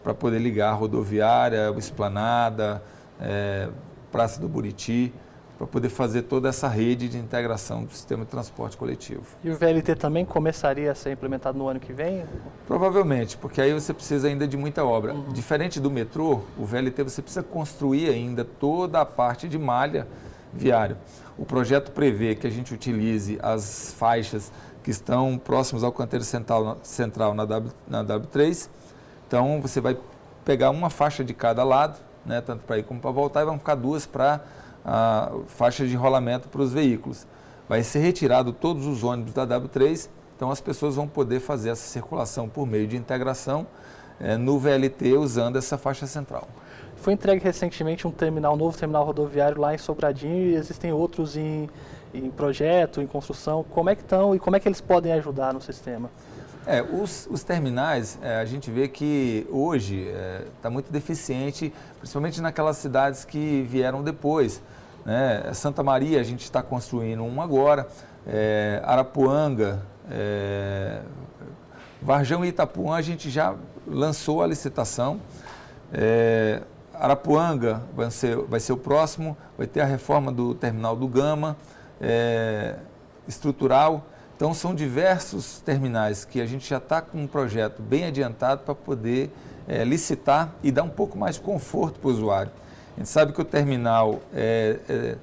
para 0.02 0.12
poder 0.14 0.40
ligar 0.40 0.70
a 0.70 0.72
rodoviária, 0.72 1.68
a 1.68 1.78
esplanada, 1.78 2.82
é, 3.20 3.68
Praça 4.10 4.40
do 4.40 4.48
Buriti, 4.48 5.12
para 5.60 5.66
poder 5.66 5.90
fazer 5.90 6.22
toda 6.22 6.48
essa 6.48 6.68
rede 6.68 7.06
de 7.06 7.18
integração 7.18 7.84
do 7.84 7.92
sistema 7.92 8.24
de 8.24 8.30
transporte 8.30 8.78
coletivo. 8.78 9.26
E 9.44 9.50
o 9.50 9.56
VLT 9.56 9.94
também 9.94 10.24
começaria 10.24 10.90
a 10.90 10.94
ser 10.94 11.12
implementado 11.12 11.58
no 11.58 11.68
ano 11.68 11.78
que 11.78 11.92
vem? 11.92 12.24
Provavelmente, 12.66 13.36
porque 13.36 13.60
aí 13.60 13.70
você 13.74 13.92
precisa 13.92 14.26
ainda 14.26 14.48
de 14.48 14.56
muita 14.56 14.82
obra. 14.82 15.12
Uhum. 15.12 15.32
Diferente 15.34 15.78
do 15.78 15.90
metrô, 15.90 16.40
o 16.58 16.64
VLT 16.64 17.02
você 17.02 17.20
precisa 17.20 17.42
construir 17.42 18.08
ainda 18.08 18.42
toda 18.42 19.02
a 19.02 19.04
parte 19.04 19.46
de 19.46 19.58
malha 19.58 20.08
viária. 20.50 20.96
O 21.36 21.44
projeto 21.44 21.92
prevê 21.92 22.34
que 22.34 22.46
a 22.46 22.50
gente 22.50 22.72
utilize 22.72 23.38
as 23.42 23.94
faixas 23.98 24.50
que 24.82 24.90
estão 24.90 25.36
próximas 25.36 25.84
ao 25.84 25.92
canteiro 25.92 26.24
central, 26.24 26.78
central 26.82 27.34
na, 27.34 27.44
w, 27.44 27.70
na 27.86 28.02
W3. 28.02 28.66
Então 29.26 29.60
você 29.60 29.78
vai 29.78 29.96
pegar 30.42 30.70
uma 30.70 30.88
faixa 30.88 31.22
de 31.22 31.34
cada 31.34 31.62
lado, 31.64 31.98
né, 32.24 32.40
tanto 32.40 32.64
para 32.64 32.78
ir 32.78 32.84
como 32.84 33.00
para 33.00 33.10
voltar, 33.10 33.42
e 33.42 33.44
vão 33.44 33.58
ficar 33.58 33.74
duas 33.74 34.06
para 34.06 34.40
a 34.84 35.30
faixa 35.46 35.86
de 35.86 35.94
rolamento 35.94 36.48
para 36.48 36.62
os 36.62 36.72
veículos. 36.72 37.26
Vai 37.68 37.82
ser 37.82 38.00
retirado 38.00 38.52
todos 38.52 38.86
os 38.86 39.04
ônibus 39.04 39.32
da 39.32 39.46
W3, 39.46 40.08
então 40.36 40.50
as 40.50 40.60
pessoas 40.60 40.96
vão 40.96 41.06
poder 41.06 41.40
fazer 41.40 41.70
essa 41.70 41.86
circulação 41.86 42.48
por 42.48 42.66
meio 42.66 42.86
de 42.86 42.96
integração 42.96 43.66
é, 44.18 44.36
no 44.36 44.58
VLT 44.58 45.16
usando 45.16 45.56
essa 45.56 45.78
faixa 45.78 46.06
central. 46.06 46.48
Foi 46.96 47.14
entregue 47.14 47.42
recentemente 47.42 48.06
um 48.06 48.10
terminal, 48.10 48.54
um 48.54 48.56
novo 48.56 48.76
terminal 48.76 49.04
rodoviário 49.04 49.60
lá 49.60 49.74
em 49.74 49.78
Sobradinho 49.78 50.50
e 50.50 50.54
existem 50.54 50.92
outros 50.92 51.36
em, 51.36 51.68
em 52.12 52.30
projeto, 52.30 53.00
em 53.00 53.06
construção. 53.06 53.64
Como 53.70 53.88
é 53.88 53.94
que 53.94 54.02
estão 54.02 54.34
e 54.34 54.38
como 54.38 54.56
é 54.56 54.60
que 54.60 54.68
eles 54.68 54.80
podem 54.80 55.12
ajudar 55.12 55.54
no 55.54 55.60
sistema? 55.60 56.10
É, 56.66 56.82
os, 56.82 57.26
os 57.30 57.42
terminais, 57.42 58.18
é, 58.22 58.36
a 58.36 58.44
gente 58.44 58.70
vê 58.70 58.86
que 58.86 59.46
hoje 59.50 60.02
está 60.02 60.18
é, 60.18 60.44
tá 60.62 60.70
muito 60.70 60.92
deficiente, 60.92 61.72
principalmente 61.98 62.40
naquelas 62.40 62.76
cidades 62.76 63.24
que 63.24 63.66
vieram 63.68 64.02
depois. 64.02 64.60
Né? 65.04 65.50
Santa 65.54 65.82
Maria, 65.82 66.20
a 66.20 66.22
gente 66.22 66.44
está 66.44 66.62
construindo 66.62 67.22
um 67.22 67.40
agora, 67.40 67.88
é, 68.26 68.80
Arapuanga, 68.84 69.82
é, 70.10 71.00
Varjão 72.02 72.44
e 72.44 72.48
Itapuã, 72.48 72.96
a 72.96 73.02
gente 73.02 73.30
já 73.30 73.54
lançou 73.86 74.42
a 74.42 74.46
licitação. 74.46 75.20
É, 75.92 76.62
Arapuanga 76.94 77.82
vai 77.96 78.10
ser, 78.10 78.36
vai 78.36 78.60
ser 78.60 78.74
o 78.74 78.76
próximo, 78.76 79.36
vai 79.56 79.66
ter 79.66 79.80
a 79.80 79.86
reforma 79.86 80.30
do 80.30 80.54
terminal 80.54 80.94
do 80.94 81.08
Gama, 81.08 81.56
é, 82.00 82.76
estrutural. 83.26 84.04
Então, 84.40 84.54
são 84.54 84.74
diversos 84.74 85.60
terminais 85.60 86.24
que 86.24 86.40
a 86.40 86.46
gente 86.46 86.66
já 86.66 86.78
está 86.78 87.02
com 87.02 87.18
um 87.18 87.26
projeto 87.26 87.82
bem 87.82 88.06
adiantado 88.06 88.62
para 88.62 88.74
poder 88.74 89.30
é, 89.68 89.84
licitar 89.84 90.54
e 90.62 90.72
dar 90.72 90.82
um 90.82 90.88
pouco 90.88 91.18
mais 91.18 91.34
de 91.34 91.42
conforto 91.42 92.00
para 92.00 92.08
o 92.08 92.10
usuário. 92.10 92.50
A 92.96 93.00
gente 93.00 93.10
sabe 93.10 93.34
que 93.34 93.40
o 93.42 93.44
terminal 93.44 94.18
é, 94.32 94.80
é, 94.88 95.16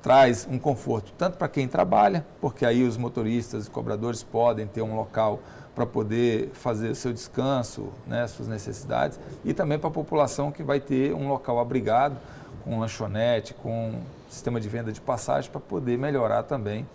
traz 0.00 0.48
um 0.50 0.58
conforto 0.58 1.12
tanto 1.18 1.36
para 1.36 1.48
quem 1.48 1.68
trabalha, 1.68 2.24
porque 2.40 2.64
aí 2.64 2.82
os 2.82 2.96
motoristas 2.96 3.66
e 3.66 3.70
cobradores 3.70 4.22
podem 4.22 4.66
ter 4.66 4.80
um 4.80 4.96
local 4.96 5.38
para 5.74 5.84
poder 5.84 6.48
fazer 6.54 6.94
seu 6.94 7.12
descanso, 7.12 7.92
né, 8.06 8.26
suas 8.26 8.48
necessidades, 8.48 9.20
e 9.44 9.52
também 9.52 9.78
para 9.78 9.88
a 9.88 9.92
população 9.92 10.50
que 10.50 10.62
vai 10.62 10.80
ter 10.80 11.12
um 11.12 11.28
local 11.28 11.60
abrigado, 11.60 12.16
com 12.64 12.80
lanchonete, 12.80 13.52
com 13.52 14.00
sistema 14.30 14.58
de 14.58 14.66
venda 14.66 14.90
de 14.90 15.00
passagem, 15.02 15.50
para 15.50 15.60
poder 15.60 15.98
melhorar 15.98 16.42
também 16.44 16.86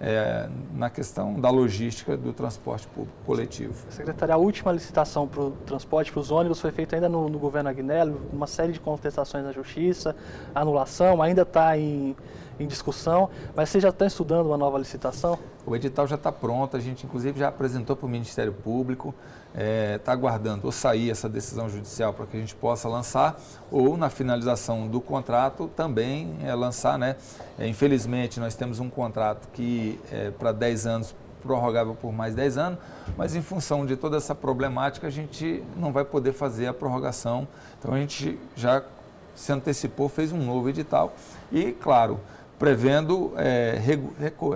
é, 0.00 0.48
na 0.74 0.88
questão 0.88 1.40
da 1.40 1.50
logística 1.50 2.16
do 2.16 2.32
transporte 2.32 2.86
público 2.88 3.16
coletivo. 3.26 3.74
Secretária, 3.90 4.34
a 4.34 4.38
última 4.38 4.70
licitação 4.70 5.26
para 5.26 5.42
o 5.42 5.50
transporte 5.66 6.12
para 6.12 6.20
os 6.20 6.30
ônibus 6.30 6.60
foi 6.60 6.70
feita 6.70 6.96
ainda 6.96 7.08
no, 7.08 7.28
no 7.28 7.38
governo 7.38 7.68
Agnello, 7.68 8.20
uma 8.32 8.46
série 8.46 8.72
de 8.72 8.80
contestações 8.80 9.44
na 9.44 9.52
justiça, 9.52 10.14
anulação, 10.54 11.20
ainda 11.20 11.42
está 11.42 11.76
em, 11.76 12.16
em 12.60 12.66
discussão, 12.66 13.28
mas 13.54 13.68
você 13.68 13.80
já 13.80 13.88
está 13.88 14.06
estudando 14.06 14.46
uma 14.46 14.56
nova 14.56 14.78
licitação? 14.78 15.38
O 15.66 15.74
edital 15.74 16.06
já 16.06 16.16
está 16.16 16.30
pronto, 16.30 16.76
a 16.76 16.80
gente 16.80 17.04
inclusive 17.04 17.38
já 17.38 17.48
apresentou 17.48 17.96
para 17.96 18.06
o 18.06 18.08
Ministério 18.08 18.52
Público, 18.52 19.14
está 19.52 19.62
é, 19.62 19.98
tá 19.98 20.12
aguardando 20.12 20.66
ou 20.66 20.72
sair 20.72 21.10
essa 21.10 21.28
decisão 21.28 21.68
judicial 21.68 22.12
para 22.12 22.26
que 22.26 22.36
a 22.36 22.40
gente 22.40 22.54
possa 22.54 22.88
lançar, 22.88 23.40
ou 23.70 23.96
na 23.96 24.10
finalização 24.10 24.86
do 24.86 25.00
contrato 25.00 25.68
também 25.74 26.36
é, 26.42 26.54
lançar. 26.54 26.98
Né? 26.98 27.16
É, 27.58 27.66
infelizmente, 27.66 28.38
nós 28.38 28.54
temos 28.54 28.78
um 28.78 28.88
contrato 28.88 29.48
que 29.52 29.98
é 30.12 30.30
para 30.30 30.52
10 30.52 30.86
anos, 30.86 31.14
prorrogável 31.42 31.94
por 31.94 32.12
mais 32.12 32.34
10 32.34 32.58
anos, 32.58 32.78
mas 33.16 33.34
em 33.34 33.42
função 33.42 33.86
de 33.86 33.96
toda 33.96 34.16
essa 34.16 34.34
problemática, 34.34 35.06
a 35.06 35.10
gente 35.10 35.62
não 35.76 35.92
vai 35.92 36.04
poder 36.04 36.32
fazer 36.32 36.66
a 36.66 36.74
prorrogação. 36.74 37.46
Então, 37.78 37.94
a 37.94 37.98
gente 37.98 38.38
já 38.56 38.82
se 39.34 39.52
antecipou, 39.52 40.08
fez 40.08 40.32
um 40.32 40.44
novo 40.44 40.68
edital 40.68 41.14
e, 41.52 41.72
claro, 41.72 42.20
prevendo 42.58 43.32
é, 43.36 43.80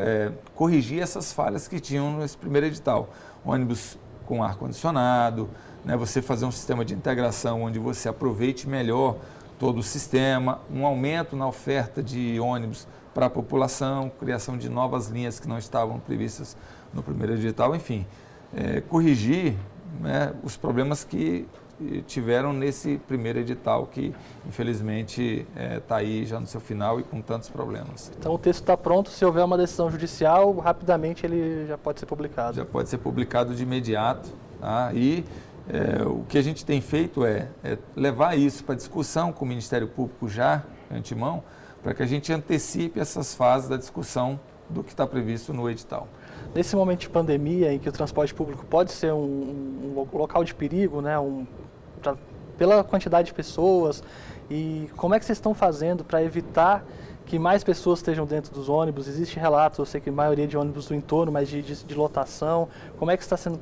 é, 0.01 0.33
corrigir 0.57 1.01
essas 1.01 1.33
falhas 1.33 1.69
que 1.69 1.79
tinham 1.79 2.19
nesse 2.19 2.37
primeiro 2.37 2.67
edital. 2.67 3.09
Ônibus 3.45 3.97
com 4.33 4.43
ar-condicionado, 4.43 5.47
né, 5.85 5.95
você 5.95 6.23
fazer 6.23 6.47
um 6.47 6.51
sistema 6.51 6.87
de 6.87 6.95
integração 6.95 7.65
onde 7.65 7.79
você 7.79 8.09
aproveite 8.09 8.67
melhor 8.67 9.17
todo 9.59 9.81
o 9.81 9.83
sistema, 9.83 10.59
um 10.73 10.87
aumento 10.87 11.37
na 11.37 11.47
oferta 11.47 12.03
de 12.03 12.41
ônibus 12.41 12.89
para 13.13 13.27
a 13.27 13.31
população, 13.31 14.11
criação 14.19 14.57
de 14.57 14.71
novas 14.71 15.09
linhas 15.09 15.39
que 15.39 15.47
não 15.47 15.59
estavam 15.59 16.01
previstas 16.01 16.57
no 16.95 17.03
primeiro 17.03 17.35
edital, 17.35 17.77
enfim, 17.77 18.07
é, 18.57 18.81
corrigir 18.81 19.55
né, 20.01 20.33
os 20.43 20.57
problemas 20.57 21.05
que 21.05 21.47
tiveram 22.07 22.53
nesse 22.53 22.99
primeiro 23.09 23.39
edital 23.39 23.87
que, 23.87 24.15
infelizmente, 24.47 25.47
está 25.51 25.63
é, 25.63 25.81
tá 25.81 25.97
aí 25.97 26.25
já 26.25 26.41
no 26.41 26.47
seu 26.47 26.61
final 26.61 27.01
e 27.01 27.03
com 27.03 27.21
tantos 27.21 27.49
problemas. 27.49 28.11
Então, 28.19 28.35
o 28.35 28.39
texto 28.39 28.61
está 28.61 28.77
pronto. 28.77 29.11
Se 29.11 29.25
houver 29.25 29.45
uma 29.45 29.57
decisão 29.57 29.91
judicial, 29.91 30.55
rapidamente 30.59 31.25
ele 31.25 31.67
já 31.67 31.79
pode 31.79 32.01
ser 32.01 32.07
publicado. 32.07 32.57
Já 32.57 32.65
pode 32.65 32.89
ser 32.89 32.99
publicado 32.99 33.55
de 33.55 33.63
imediato. 33.63 34.31
Tá? 34.61 34.93
E 34.95 35.25
é, 35.69 36.03
o 36.05 36.25
que 36.29 36.39
a 36.39 36.43
gente 36.43 36.65
tem 36.65 36.81
feito 36.81 37.25
é, 37.25 37.49
é 37.63 37.79
levar 37.97 38.37
isso 38.37 38.65
para 38.65 38.75
discussão 38.75 39.33
com 39.33 39.45
o 39.45 39.49
Ministério 39.49 39.89
Público 39.89 40.29
já, 40.29 40.65
antemão, 40.91 41.43
para 41.83 41.95
que 41.95 42.03
a 42.03 42.07
gente 42.07 42.33
antecipe 42.33 43.01
essas 43.01 43.35
fases 43.35 43.69
da 43.69 43.77
discussão 43.77 44.39
do 44.69 44.83
que 44.83 44.91
está 44.91 45.07
previsto 45.07 45.53
no 45.53 45.69
edital. 45.69 46.09
Nesse 46.55 46.77
momento 46.77 47.01
de 47.01 47.09
pandemia, 47.09 47.73
em 47.73 47.79
que 47.79 47.89
o 47.89 47.93
transporte 47.93 48.35
público 48.35 48.65
pode 48.67 48.93
ser 48.93 49.13
um, 49.13 49.95
um 49.97 50.17
local 50.17 50.45
de 50.45 50.55
perigo, 50.55 51.01
né, 51.01 51.19
um, 51.19 51.47
pra, 52.03 52.17
pela 52.59 52.85
quantidade 52.85 53.29
de 53.29 53.35
pessoas, 53.35 54.03
e 54.51 54.91
como 54.97 55.15
é 55.15 55.19
que 55.19 55.25
vocês 55.25 55.39
estão 55.39 55.55
fazendo 55.55 56.05
para 56.05 56.23
evitar 56.23 56.85
que 57.25 57.39
mais 57.39 57.65
pessoas 57.65 58.01
estejam 58.01 58.27
dentro 58.27 58.53
dos 58.53 58.69
ônibus? 58.69 59.09
Existe 59.09 59.39
relatos, 59.39 59.79
eu 59.79 59.87
sei 59.87 60.01
que 60.01 60.11
a 60.11 60.13
maioria 60.13 60.47
de 60.47 60.59
ônibus 60.59 60.87
do 60.87 60.95
entorno, 60.95 61.33
mas 61.33 61.49
de, 61.49 61.63
de, 61.63 61.85
de 61.85 61.95
lotação. 61.95 62.69
Como 62.99 63.11
é 63.11 63.17
que 63.17 63.23
está 63.23 63.37
sendo 63.37 63.59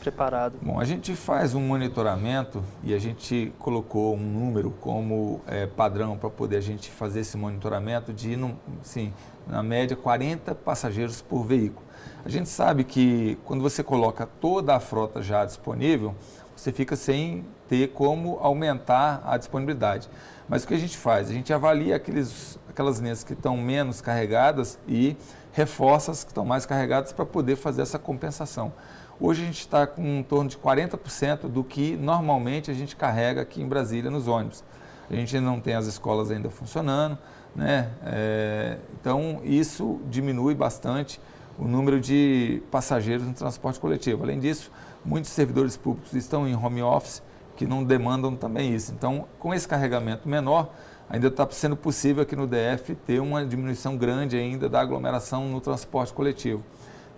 preparado? 0.00 0.54
Bom, 0.60 0.80
a 0.80 0.84
gente 0.84 1.14
faz 1.14 1.54
um 1.54 1.60
monitoramento 1.60 2.64
e 2.82 2.92
a 2.92 2.98
gente 2.98 3.52
colocou 3.58 4.16
um 4.16 4.20
número 4.20 4.72
como 4.80 5.40
é, 5.46 5.66
padrão 5.66 6.16
para 6.16 6.30
poder 6.30 6.56
a 6.56 6.60
gente 6.60 6.90
fazer 6.90 7.20
esse 7.20 7.36
monitoramento 7.36 8.12
de, 8.12 8.36
sim, 8.82 9.12
na 9.46 9.62
média, 9.62 9.96
40 9.96 10.54
passageiros 10.56 11.22
por 11.22 11.44
veículo. 11.44 11.86
A 12.24 12.28
gente 12.28 12.48
sabe 12.48 12.82
que 12.82 13.38
quando 13.44 13.62
você 13.62 13.82
coloca 13.82 14.26
toda 14.26 14.74
a 14.74 14.80
frota 14.80 15.22
já 15.22 15.44
disponível, 15.44 16.14
você 16.56 16.72
fica 16.72 16.96
sem 16.96 17.44
ter 17.72 17.88
como 17.88 18.38
aumentar 18.42 19.22
a 19.24 19.38
disponibilidade. 19.38 20.06
Mas 20.46 20.62
o 20.62 20.68
que 20.68 20.74
a 20.74 20.78
gente 20.78 20.98
faz? 20.98 21.30
A 21.30 21.32
gente 21.32 21.54
avalia 21.54 21.96
aqueles, 21.96 22.58
aquelas 22.68 22.98
linhas 22.98 23.24
que 23.24 23.32
estão 23.32 23.56
menos 23.56 24.02
carregadas 24.02 24.78
e 24.86 25.16
reforça 25.52 26.12
as 26.12 26.22
que 26.22 26.30
estão 26.30 26.44
mais 26.44 26.66
carregadas 26.66 27.14
para 27.14 27.24
poder 27.24 27.56
fazer 27.56 27.80
essa 27.80 27.98
compensação. 27.98 28.74
Hoje 29.18 29.40
a 29.40 29.46
gente 29.46 29.60
está 29.60 29.86
com 29.86 30.02
em 30.04 30.22
torno 30.22 30.50
de 30.50 30.58
40% 30.58 31.48
do 31.48 31.64
que 31.64 31.96
normalmente 31.96 32.70
a 32.70 32.74
gente 32.74 32.94
carrega 32.94 33.40
aqui 33.40 33.62
em 33.62 33.66
Brasília 33.66 34.10
nos 34.10 34.28
ônibus. 34.28 34.62
A 35.10 35.14
gente 35.14 35.40
não 35.40 35.58
tem 35.58 35.72
as 35.72 35.86
escolas 35.86 36.30
ainda 36.30 36.50
funcionando, 36.50 37.16
né? 37.56 37.88
É, 38.04 38.76
então 39.00 39.40
isso 39.44 39.98
diminui 40.10 40.54
bastante 40.54 41.18
o 41.58 41.64
número 41.66 41.98
de 41.98 42.62
passageiros 42.70 43.26
no 43.26 43.32
transporte 43.32 43.80
coletivo. 43.80 44.24
Além 44.24 44.38
disso, 44.38 44.70
muitos 45.02 45.30
servidores 45.30 45.74
públicos 45.74 46.12
estão 46.12 46.46
em 46.46 46.54
home 46.54 46.82
office 46.82 47.22
que 47.56 47.66
não 47.66 47.84
demandam 47.84 48.34
também 48.34 48.74
isso. 48.74 48.92
Então, 48.92 49.26
com 49.38 49.52
esse 49.52 49.66
carregamento 49.66 50.28
menor, 50.28 50.70
ainda 51.08 51.28
está 51.28 51.46
sendo 51.50 51.76
possível 51.76 52.22
aqui 52.22 52.34
no 52.34 52.46
DF 52.46 52.94
ter 53.06 53.20
uma 53.20 53.44
diminuição 53.44 53.96
grande 53.96 54.36
ainda 54.36 54.68
da 54.68 54.80
aglomeração 54.80 55.48
no 55.48 55.60
transporte 55.60 56.12
coletivo. 56.12 56.62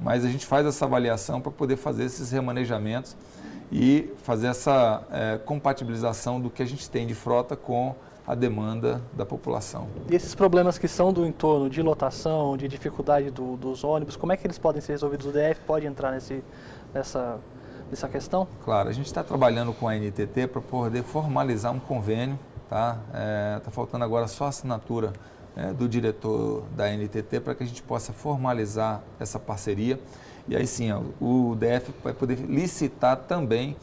Mas 0.00 0.24
a 0.24 0.28
gente 0.28 0.44
faz 0.44 0.66
essa 0.66 0.84
avaliação 0.84 1.40
para 1.40 1.52
poder 1.52 1.76
fazer 1.76 2.04
esses 2.04 2.32
remanejamentos 2.32 3.16
e 3.70 4.10
fazer 4.22 4.48
essa 4.48 5.02
é, 5.10 5.38
compatibilização 5.38 6.40
do 6.40 6.50
que 6.50 6.62
a 6.62 6.66
gente 6.66 6.90
tem 6.90 7.06
de 7.06 7.14
frota 7.14 7.56
com 7.56 7.94
a 8.26 8.34
demanda 8.34 9.02
da 9.12 9.26
população. 9.26 9.86
E 10.10 10.14
esses 10.14 10.34
problemas 10.34 10.78
que 10.78 10.88
são 10.88 11.12
do 11.12 11.26
entorno, 11.26 11.68
de 11.68 11.82
lotação, 11.82 12.56
de 12.56 12.66
dificuldade 12.66 13.30
do, 13.30 13.56
dos 13.56 13.84
ônibus, 13.84 14.16
como 14.16 14.32
é 14.32 14.36
que 14.36 14.46
eles 14.46 14.58
podem 14.58 14.80
ser 14.80 14.92
resolvidos? 14.92 15.26
O 15.26 15.30
DF 15.30 15.60
pode 15.66 15.86
entrar 15.86 16.10
nesse, 16.12 16.42
nessa, 16.92 17.38
nessa 17.90 18.08
questão? 18.08 18.46
Claro, 18.64 18.88
a 18.88 18.92
gente 18.92 19.06
está 19.06 19.22
trabalhando 19.22 19.72
com 19.72 19.88
a 19.88 19.94
NTT 19.94 20.48
para 20.48 20.60
poder 20.60 21.02
formalizar 21.02 21.72
um 21.72 21.80
convênio, 21.80 22.38
tá? 22.68 22.98
Está 23.06 23.18
é, 23.18 23.60
tá 23.60 23.70
faltando 23.70 24.04
agora 24.04 24.26
só 24.26 24.46
a 24.46 24.48
assinatura 24.48 25.12
é, 25.56 25.72
do 25.72 25.88
diretor 25.88 26.64
da 26.74 26.88
NTT 26.88 27.40
para 27.40 27.54
que 27.54 27.62
a 27.62 27.66
gente 27.66 27.82
possa 27.82 28.12
formalizar 28.12 29.02
essa 29.20 29.38
parceria. 29.38 29.98
E 30.48 30.56
aí 30.56 30.66
sim, 30.66 30.92
ó, 30.92 31.00
o 31.20 31.56
DF 31.56 31.92
vai 32.02 32.12
poder 32.12 32.36
licitar 32.36 33.16
também 33.16 33.76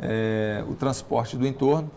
é, 0.00 0.64
o 0.68 0.74
transporte 0.74 1.36
do 1.36 1.46
entorno. 1.46 1.90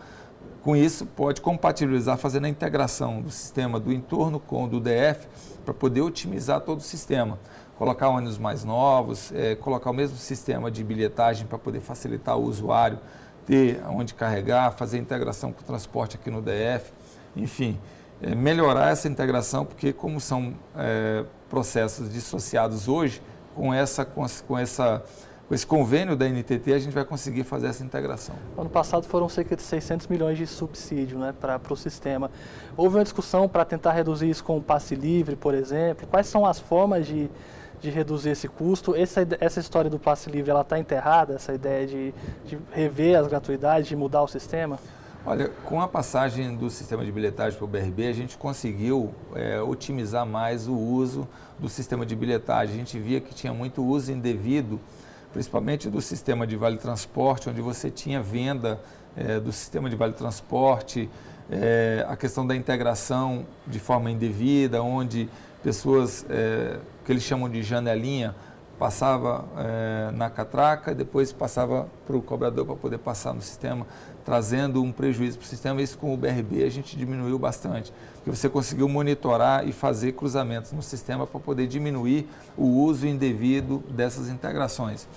Com 0.65 0.75
isso, 0.75 1.05
pode 1.05 1.41
compatibilizar, 1.41 2.17
fazendo 2.17 2.45
a 2.45 2.49
integração 2.49 3.21
do 3.21 3.29
sistema 3.29 3.79
do 3.79 3.93
entorno 3.93 4.39
com 4.39 4.63
o 4.63 4.67
do 4.67 4.79
DF 4.79 5.27
para 5.63 5.75
poder 5.75 6.01
otimizar 6.01 6.59
todo 6.59 6.79
o 6.79 6.81
sistema. 6.81 7.37
Colocar 7.77 8.09
ônibus 8.09 8.39
mais 8.39 8.63
novos, 8.63 9.31
é, 9.35 9.53
colocar 9.53 9.91
o 9.91 9.93
mesmo 9.93 10.17
sistema 10.17 10.71
de 10.71 10.83
bilhetagem 10.83 11.45
para 11.45 11.59
poder 11.59 11.81
facilitar 11.81 12.35
o 12.35 12.45
usuário, 12.45 12.97
ter 13.45 13.79
onde 13.87 14.15
carregar, 14.15 14.71
fazer 14.71 14.97
integração 14.97 15.53
com 15.53 15.61
o 15.61 15.63
transporte 15.63 16.15
aqui 16.15 16.31
no 16.31 16.41
DF, 16.41 16.91
enfim, 17.35 17.79
é, 18.19 18.33
melhorar 18.33 18.89
essa 18.89 19.07
integração, 19.07 19.67
porque 19.67 19.93
como 19.93 20.19
são 20.19 20.55
é, 20.75 21.25
processos 21.47 22.11
dissociados 22.11 22.87
hoje, 22.87 23.21
com, 23.53 23.71
essa, 23.71 24.03
com, 24.03 24.25
com, 24.47 24.57
essa, 24.57 25.03
com 25.47 25.53
esse 25.53 25.65
convênio 25.65 26.15
da 26.15 26.27
NTT, 26.27 26.73
a 26.73 26.79
gente 26.79 26.93
vai 26.93 27.05
conseguir 27.05 27.43
fazer 27.43 27.67
essa 27.67 27.83
integração. 27.83 28.35
Ano 28.57 28.69
passado 28.69 29.05
foram 29.05 29.29
cerca 29.29 29.55
de 29.55 29.61
600 29.61 30.07
milhões 30.07 30.37
de 30.37 30.47
subsídio 30.47 31.19
né, 31.19 31.33
para 31.39 31.61
o 31.69 31.75
sistema. 31.75 32.31
Houve 32.75 32.97
uma 32.97 33.03
discussão 33.03 33.47
para 33.47 33.63
tentar 33.63 33.91
reduzir 33.91 34.29
isso 34.29 34.43
com 34.43 34.57
o 34.57 34.61
passe 34.61 34.95
livre, 34.95 35.35
por 35.35 35.53
exemplo. 35.53 36.07
Quais 36.07 36.25
são 36.27 36.45
as 36.45 36.59
formas 36.59 37.05
de, 37.05 37.29
de 37.79 37.91
reduzir 37.91 38.29
esse 38.31 38.47
custo? 38.47 38.95
Essa, 38.95 39.27
essa 39.39 39.59
história 39.59 39.89
do 39.89 39.99
passe 39.99 40.31
livre, 40.31 40.49
ela 40.49 40.61
está 40.61 40.79
enterrada, 40.79 41.35
essa 41.35 41.53
ideia 41.53 41.85
de, 41.85 42.13
de 42.43 42.57
rever 42.71 43.19
as 43.19 43.27
gratuidades, 43.27 43.87
de 43.87 43.95
mudar 43.95 44.23
o 44.23 44.27
sistema? 44.27 44.79
Olha, 45.27 45.49
com 45.63 45.81
a 45.81 45.87
passagem 45.87 46.55
do 46.55 46.69
sistema 46.69 47.03
de 47.03 47.11
bilhetagem 47.11 47.57
para 47.57 47.65
o 47.65 47.67
BRB, 47.67 48.07
a 48.07 48.13
gente 48.13 48.37
conseguiu 48.37 49.13
é, 49.35 49.59
otimizar 49.59 50.25
mais 50.25 50.67
o 50.67 50.75
uso 50.75 51.27
do 51.59 51.67
sistema 51.69 52.05
de 52.05 52.15
bilhetagem. 52.15 52.75
A 52.75 52.77
gente 52.77 52.99
via 52.99 53.19
que 53.19 53.33
tinha 53.33 53.51
muito 53.51 53.83
uso 53.83 54.11
indevido, 54.11 54.79
principalmente 55.35 55.89
do 55.89 55.99
sistema 55.99 56.47
de 56.47 56.55
vale 56.55 56.77
transporte, 56.77 57.49
onde 57.49 57.59
você 57.59 57.91
tinha 57.91 58.21
venda 58.21 58.79
é, 59.17 59.37
do 59.37 59.51
sistema 59.51 59.89
de 59.89 59.95
vale 59.97 60.13
transporte, 60.13 61.09
é, 61.51 62.05
a 62.07 62.15
questão 62.15 62.47
da 62.47 62.55
integração 62.55 63.45
de 63.67 63.77
forma 63.77 64.09
indevida, 64.09 64.81
onde 64.81 65.27
pessoas 65.61 66.25
é, 66.29 66.79
que 67.03 67.11
eles 67.11 67.21
chamam 67.21 67.49
de 67.49 67.61
janelinha 67.63 68.33
passava 68.79 69.45
na 70.13 70.29
catraca, 70.29 70.93
depois 70.93 71.31
passava 71.31 71.87
para 72.05 72.17
o 72.17 72.21
cobrador 72.21 72.65
para 72.65 72.75
poder 72.75 72.97
passar 72.97 73.33
no 73.33 73.41
sistema, 73.41 73.87
trazendo 74.25 74.81
um 74.81 74.91
prejuízo 74.91 75.37
para 75.37 75.45
o 75.45 75.47
sistema. 75.47 75.81
Isso 75.81 75.97
com 75.97 76.13
o 76.13 76.17
BRB 76.17 76.63
a 76.63 76.69
gente 76.69 76.97
diminuiu 76.97 77.37
bastante, 77.37 77.93
porque 78.15 78.35
você 78.35 78.49
conseguiu 78.49 78.89
monitorar 78.89 79.67
e 79.67 79.71
fazer 79.71 80.13
cruzamentos 80.13 80.71
no 80.71 80.81
sistema 80.81 81.27
para 81.27 81.39
poder 81.39 81.67
diminuir 81.67 82.27
o 82.57 82.65
uso 82.65 83.07
indevido 83.07 83.83
dessas 83.89 84.27
integrações. 84.27 85.07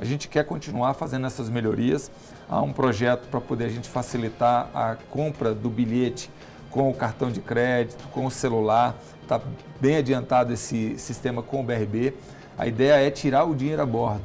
A 0.00 0.04
gente 0.04 0.26
quer 0.26 0.44
continuar 0.44 0.94
fazendo 0.94 1.26
essas 1.26 1.48
melhorias. 1.48 2.10
Há 2.48 2.60
um 2.60 2.72
projeto 2.72 3.28
para 3.28 3.40
poder 3.40 3.66
a 3.66 3.68
gente 3.68 3.88
facilitar 3.88 4.68
a 4.74 4.96
compra 5.10 5.54
do 5.54 5.70
bilhete 5.70 6.30
com 6.70 6.90
o 6.90 6.94
cartão 6.94 7.30
de 7.30 7.40
crédito, 7.40 8.08
com 8.08 8.26
o 8.26 8.30
celular. 8.30 8.96
Está 9.22 9.40
bem 9.80 9.96
adiantado 9.96 10.52
esse 10.52 10.98
sistema 10.98 11.42
com 11.42 11.60
o 11.60 11.62
BRB. 11.62 12.14
A 12.58 12.66
ideia 12.66 13.06
é 13.06 13.10
tirar 13.10 13.44
o 13.44 13.54
dinheiro 13.54 13.82
a 13.82 13.86
bordo, 13.86 14.24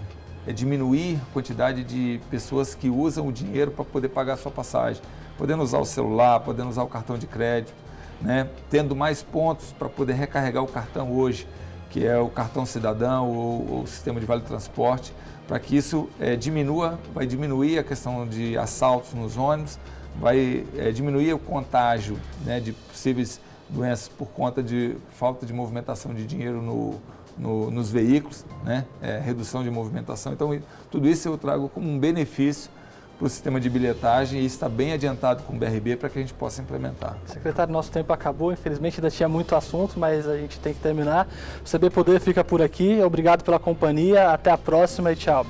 é 0.50 0.52
diminuir 0.52 1.20
a 1.22 1.32
quantidade 1.32 1.84
de 1.84 2.20
pessoas 2.32 2.74
que 2.74 2.90
usam 2.90 3.28
o 3.28 3.32
dinheiro 3.32 3.70
para 3.70 3.86
poder 3.86 4.10
pagar 4.10 4.34
a 4.34 4.38
sua 4.38 4.52
passagem, 4.52 5.00
podendo 5.38 5.62
usar 5.62 5.78
o 5.78 5.86
celular, 5.86 6.40
podendo 6.40 6.70
usar 6.70 6.82
o 6.82 6.88
cartão 6.88 7.20
de 7.20 7.28
crédito, 7.28 7.72
né? 8.20 8.50
tendo 8.68 8.96
mais 8.96 9.22
pontos 9.22 9.72
para 9.78 9.88
poder 9.88 10.14
recarregar 10.14 10.64
o 10.64 10.68
cartão 10.68 11.16
hoje, 11.16 11.48
que 11.92 12.04
é 12.04 12.18
o 12.18 12.30
cartão 12.30 12.66
cidadão 12.66 13.30
ou 13.30 13.84
o 13.84 13.88
sistema 13.88 14.20
de 14.20 14.26
vale 14.26 14.42
transporte, 14.42 15.14
para 15.48 15.60
que 15.60 15.78
isso 15.78 16.10
é, 16.20 16.36
diminua, 16.36 17.00
vai 17.14 17.28
diminuir 17.28 17.78
a 17.78 17.84
questão 17.84 18.28
de 18.28 18.58
assaltos 18.58 19.14
nos 19.14 19.38
ônibus, 19.38 19.78
vai 20.20 20.66
é, 20.76 20.92
diminuir 20.92 21.32
o 21.32 21.40
contágio 21.40 22.18
né, 22.44 22.60
de 22.60 22.74
possíveis 22.74 23.40
doenças 23.70 24.08
por 24.08 24.28
conta 24.30 24.64
de 24.64 24.98
falta 25.12 25.46
de 25.46 25.54
movimentação 25.54 26.12
de 26.12 26.26
dinheiro 26.26 26.60
no, 26.60 27.00
no, 27.40 27.72
nos 27.72 27.90
veículos, 27.90 28.46
né? 28.64 28.86
É, 29.02 29.18
redução 29.20 29.64
de 29.64 29.72
movimentação. 29.72 30.34
Então, 30.34 30.58
tudo 30.92 31.08
isso 31.08 31.28
eu 31.28 31.38
trago 31.38 31.70
como 31.70 31.90
um 31.90 31.98
benefício 31.98 32.70
para 33.18 33.26
o 33.26 33.30
sistema 33.30 33.60
de 33.60 33.70
bilhetagem 33.70 34.42
e 34.42 34.46
está 34.46 34.70
bem 34.70 34.94
adiantado 34.94 35.44
com 35.44 35.54
o 35.54 35.58
BRB 35.58 35.98
para 35.98 36.10
que 36.10 36.18
a 36.18 36.22
gente 36.22 36.34
possa 36.34 36.62
implementar. 36.62 37.18
Secretário, 37.26 37.72
nosso 37.72 37.92
tempo 37.92 38.14
acabou, 38.14 38.52
infelizmente 38.54 39.00
ainda 39.00 39.12
tinha 39.12 39.28
muito 39.28 39.56
assunto, 39.56 40.00
mas 40.00 40.28
a 40.28 40.38
gente 40.38 40.58
tem 40.60 40.74
que 40.74 40.80
terminar. 40.80 41.28
O 41.66 41.70
CB 41.70 41.90
Poder 41.90 42.22
fica 42.22 42.44
por 42.46 42.62
aqui, 42.62 43.02
obrigado 43.04 43.44
pela 43.44 43.60
companhia, 43.60 44.32
até 44.32 44.50
a 44.52 44.58
próxima 44.58 45.12
e 45.12 45.18
tchau. 45.18 45.46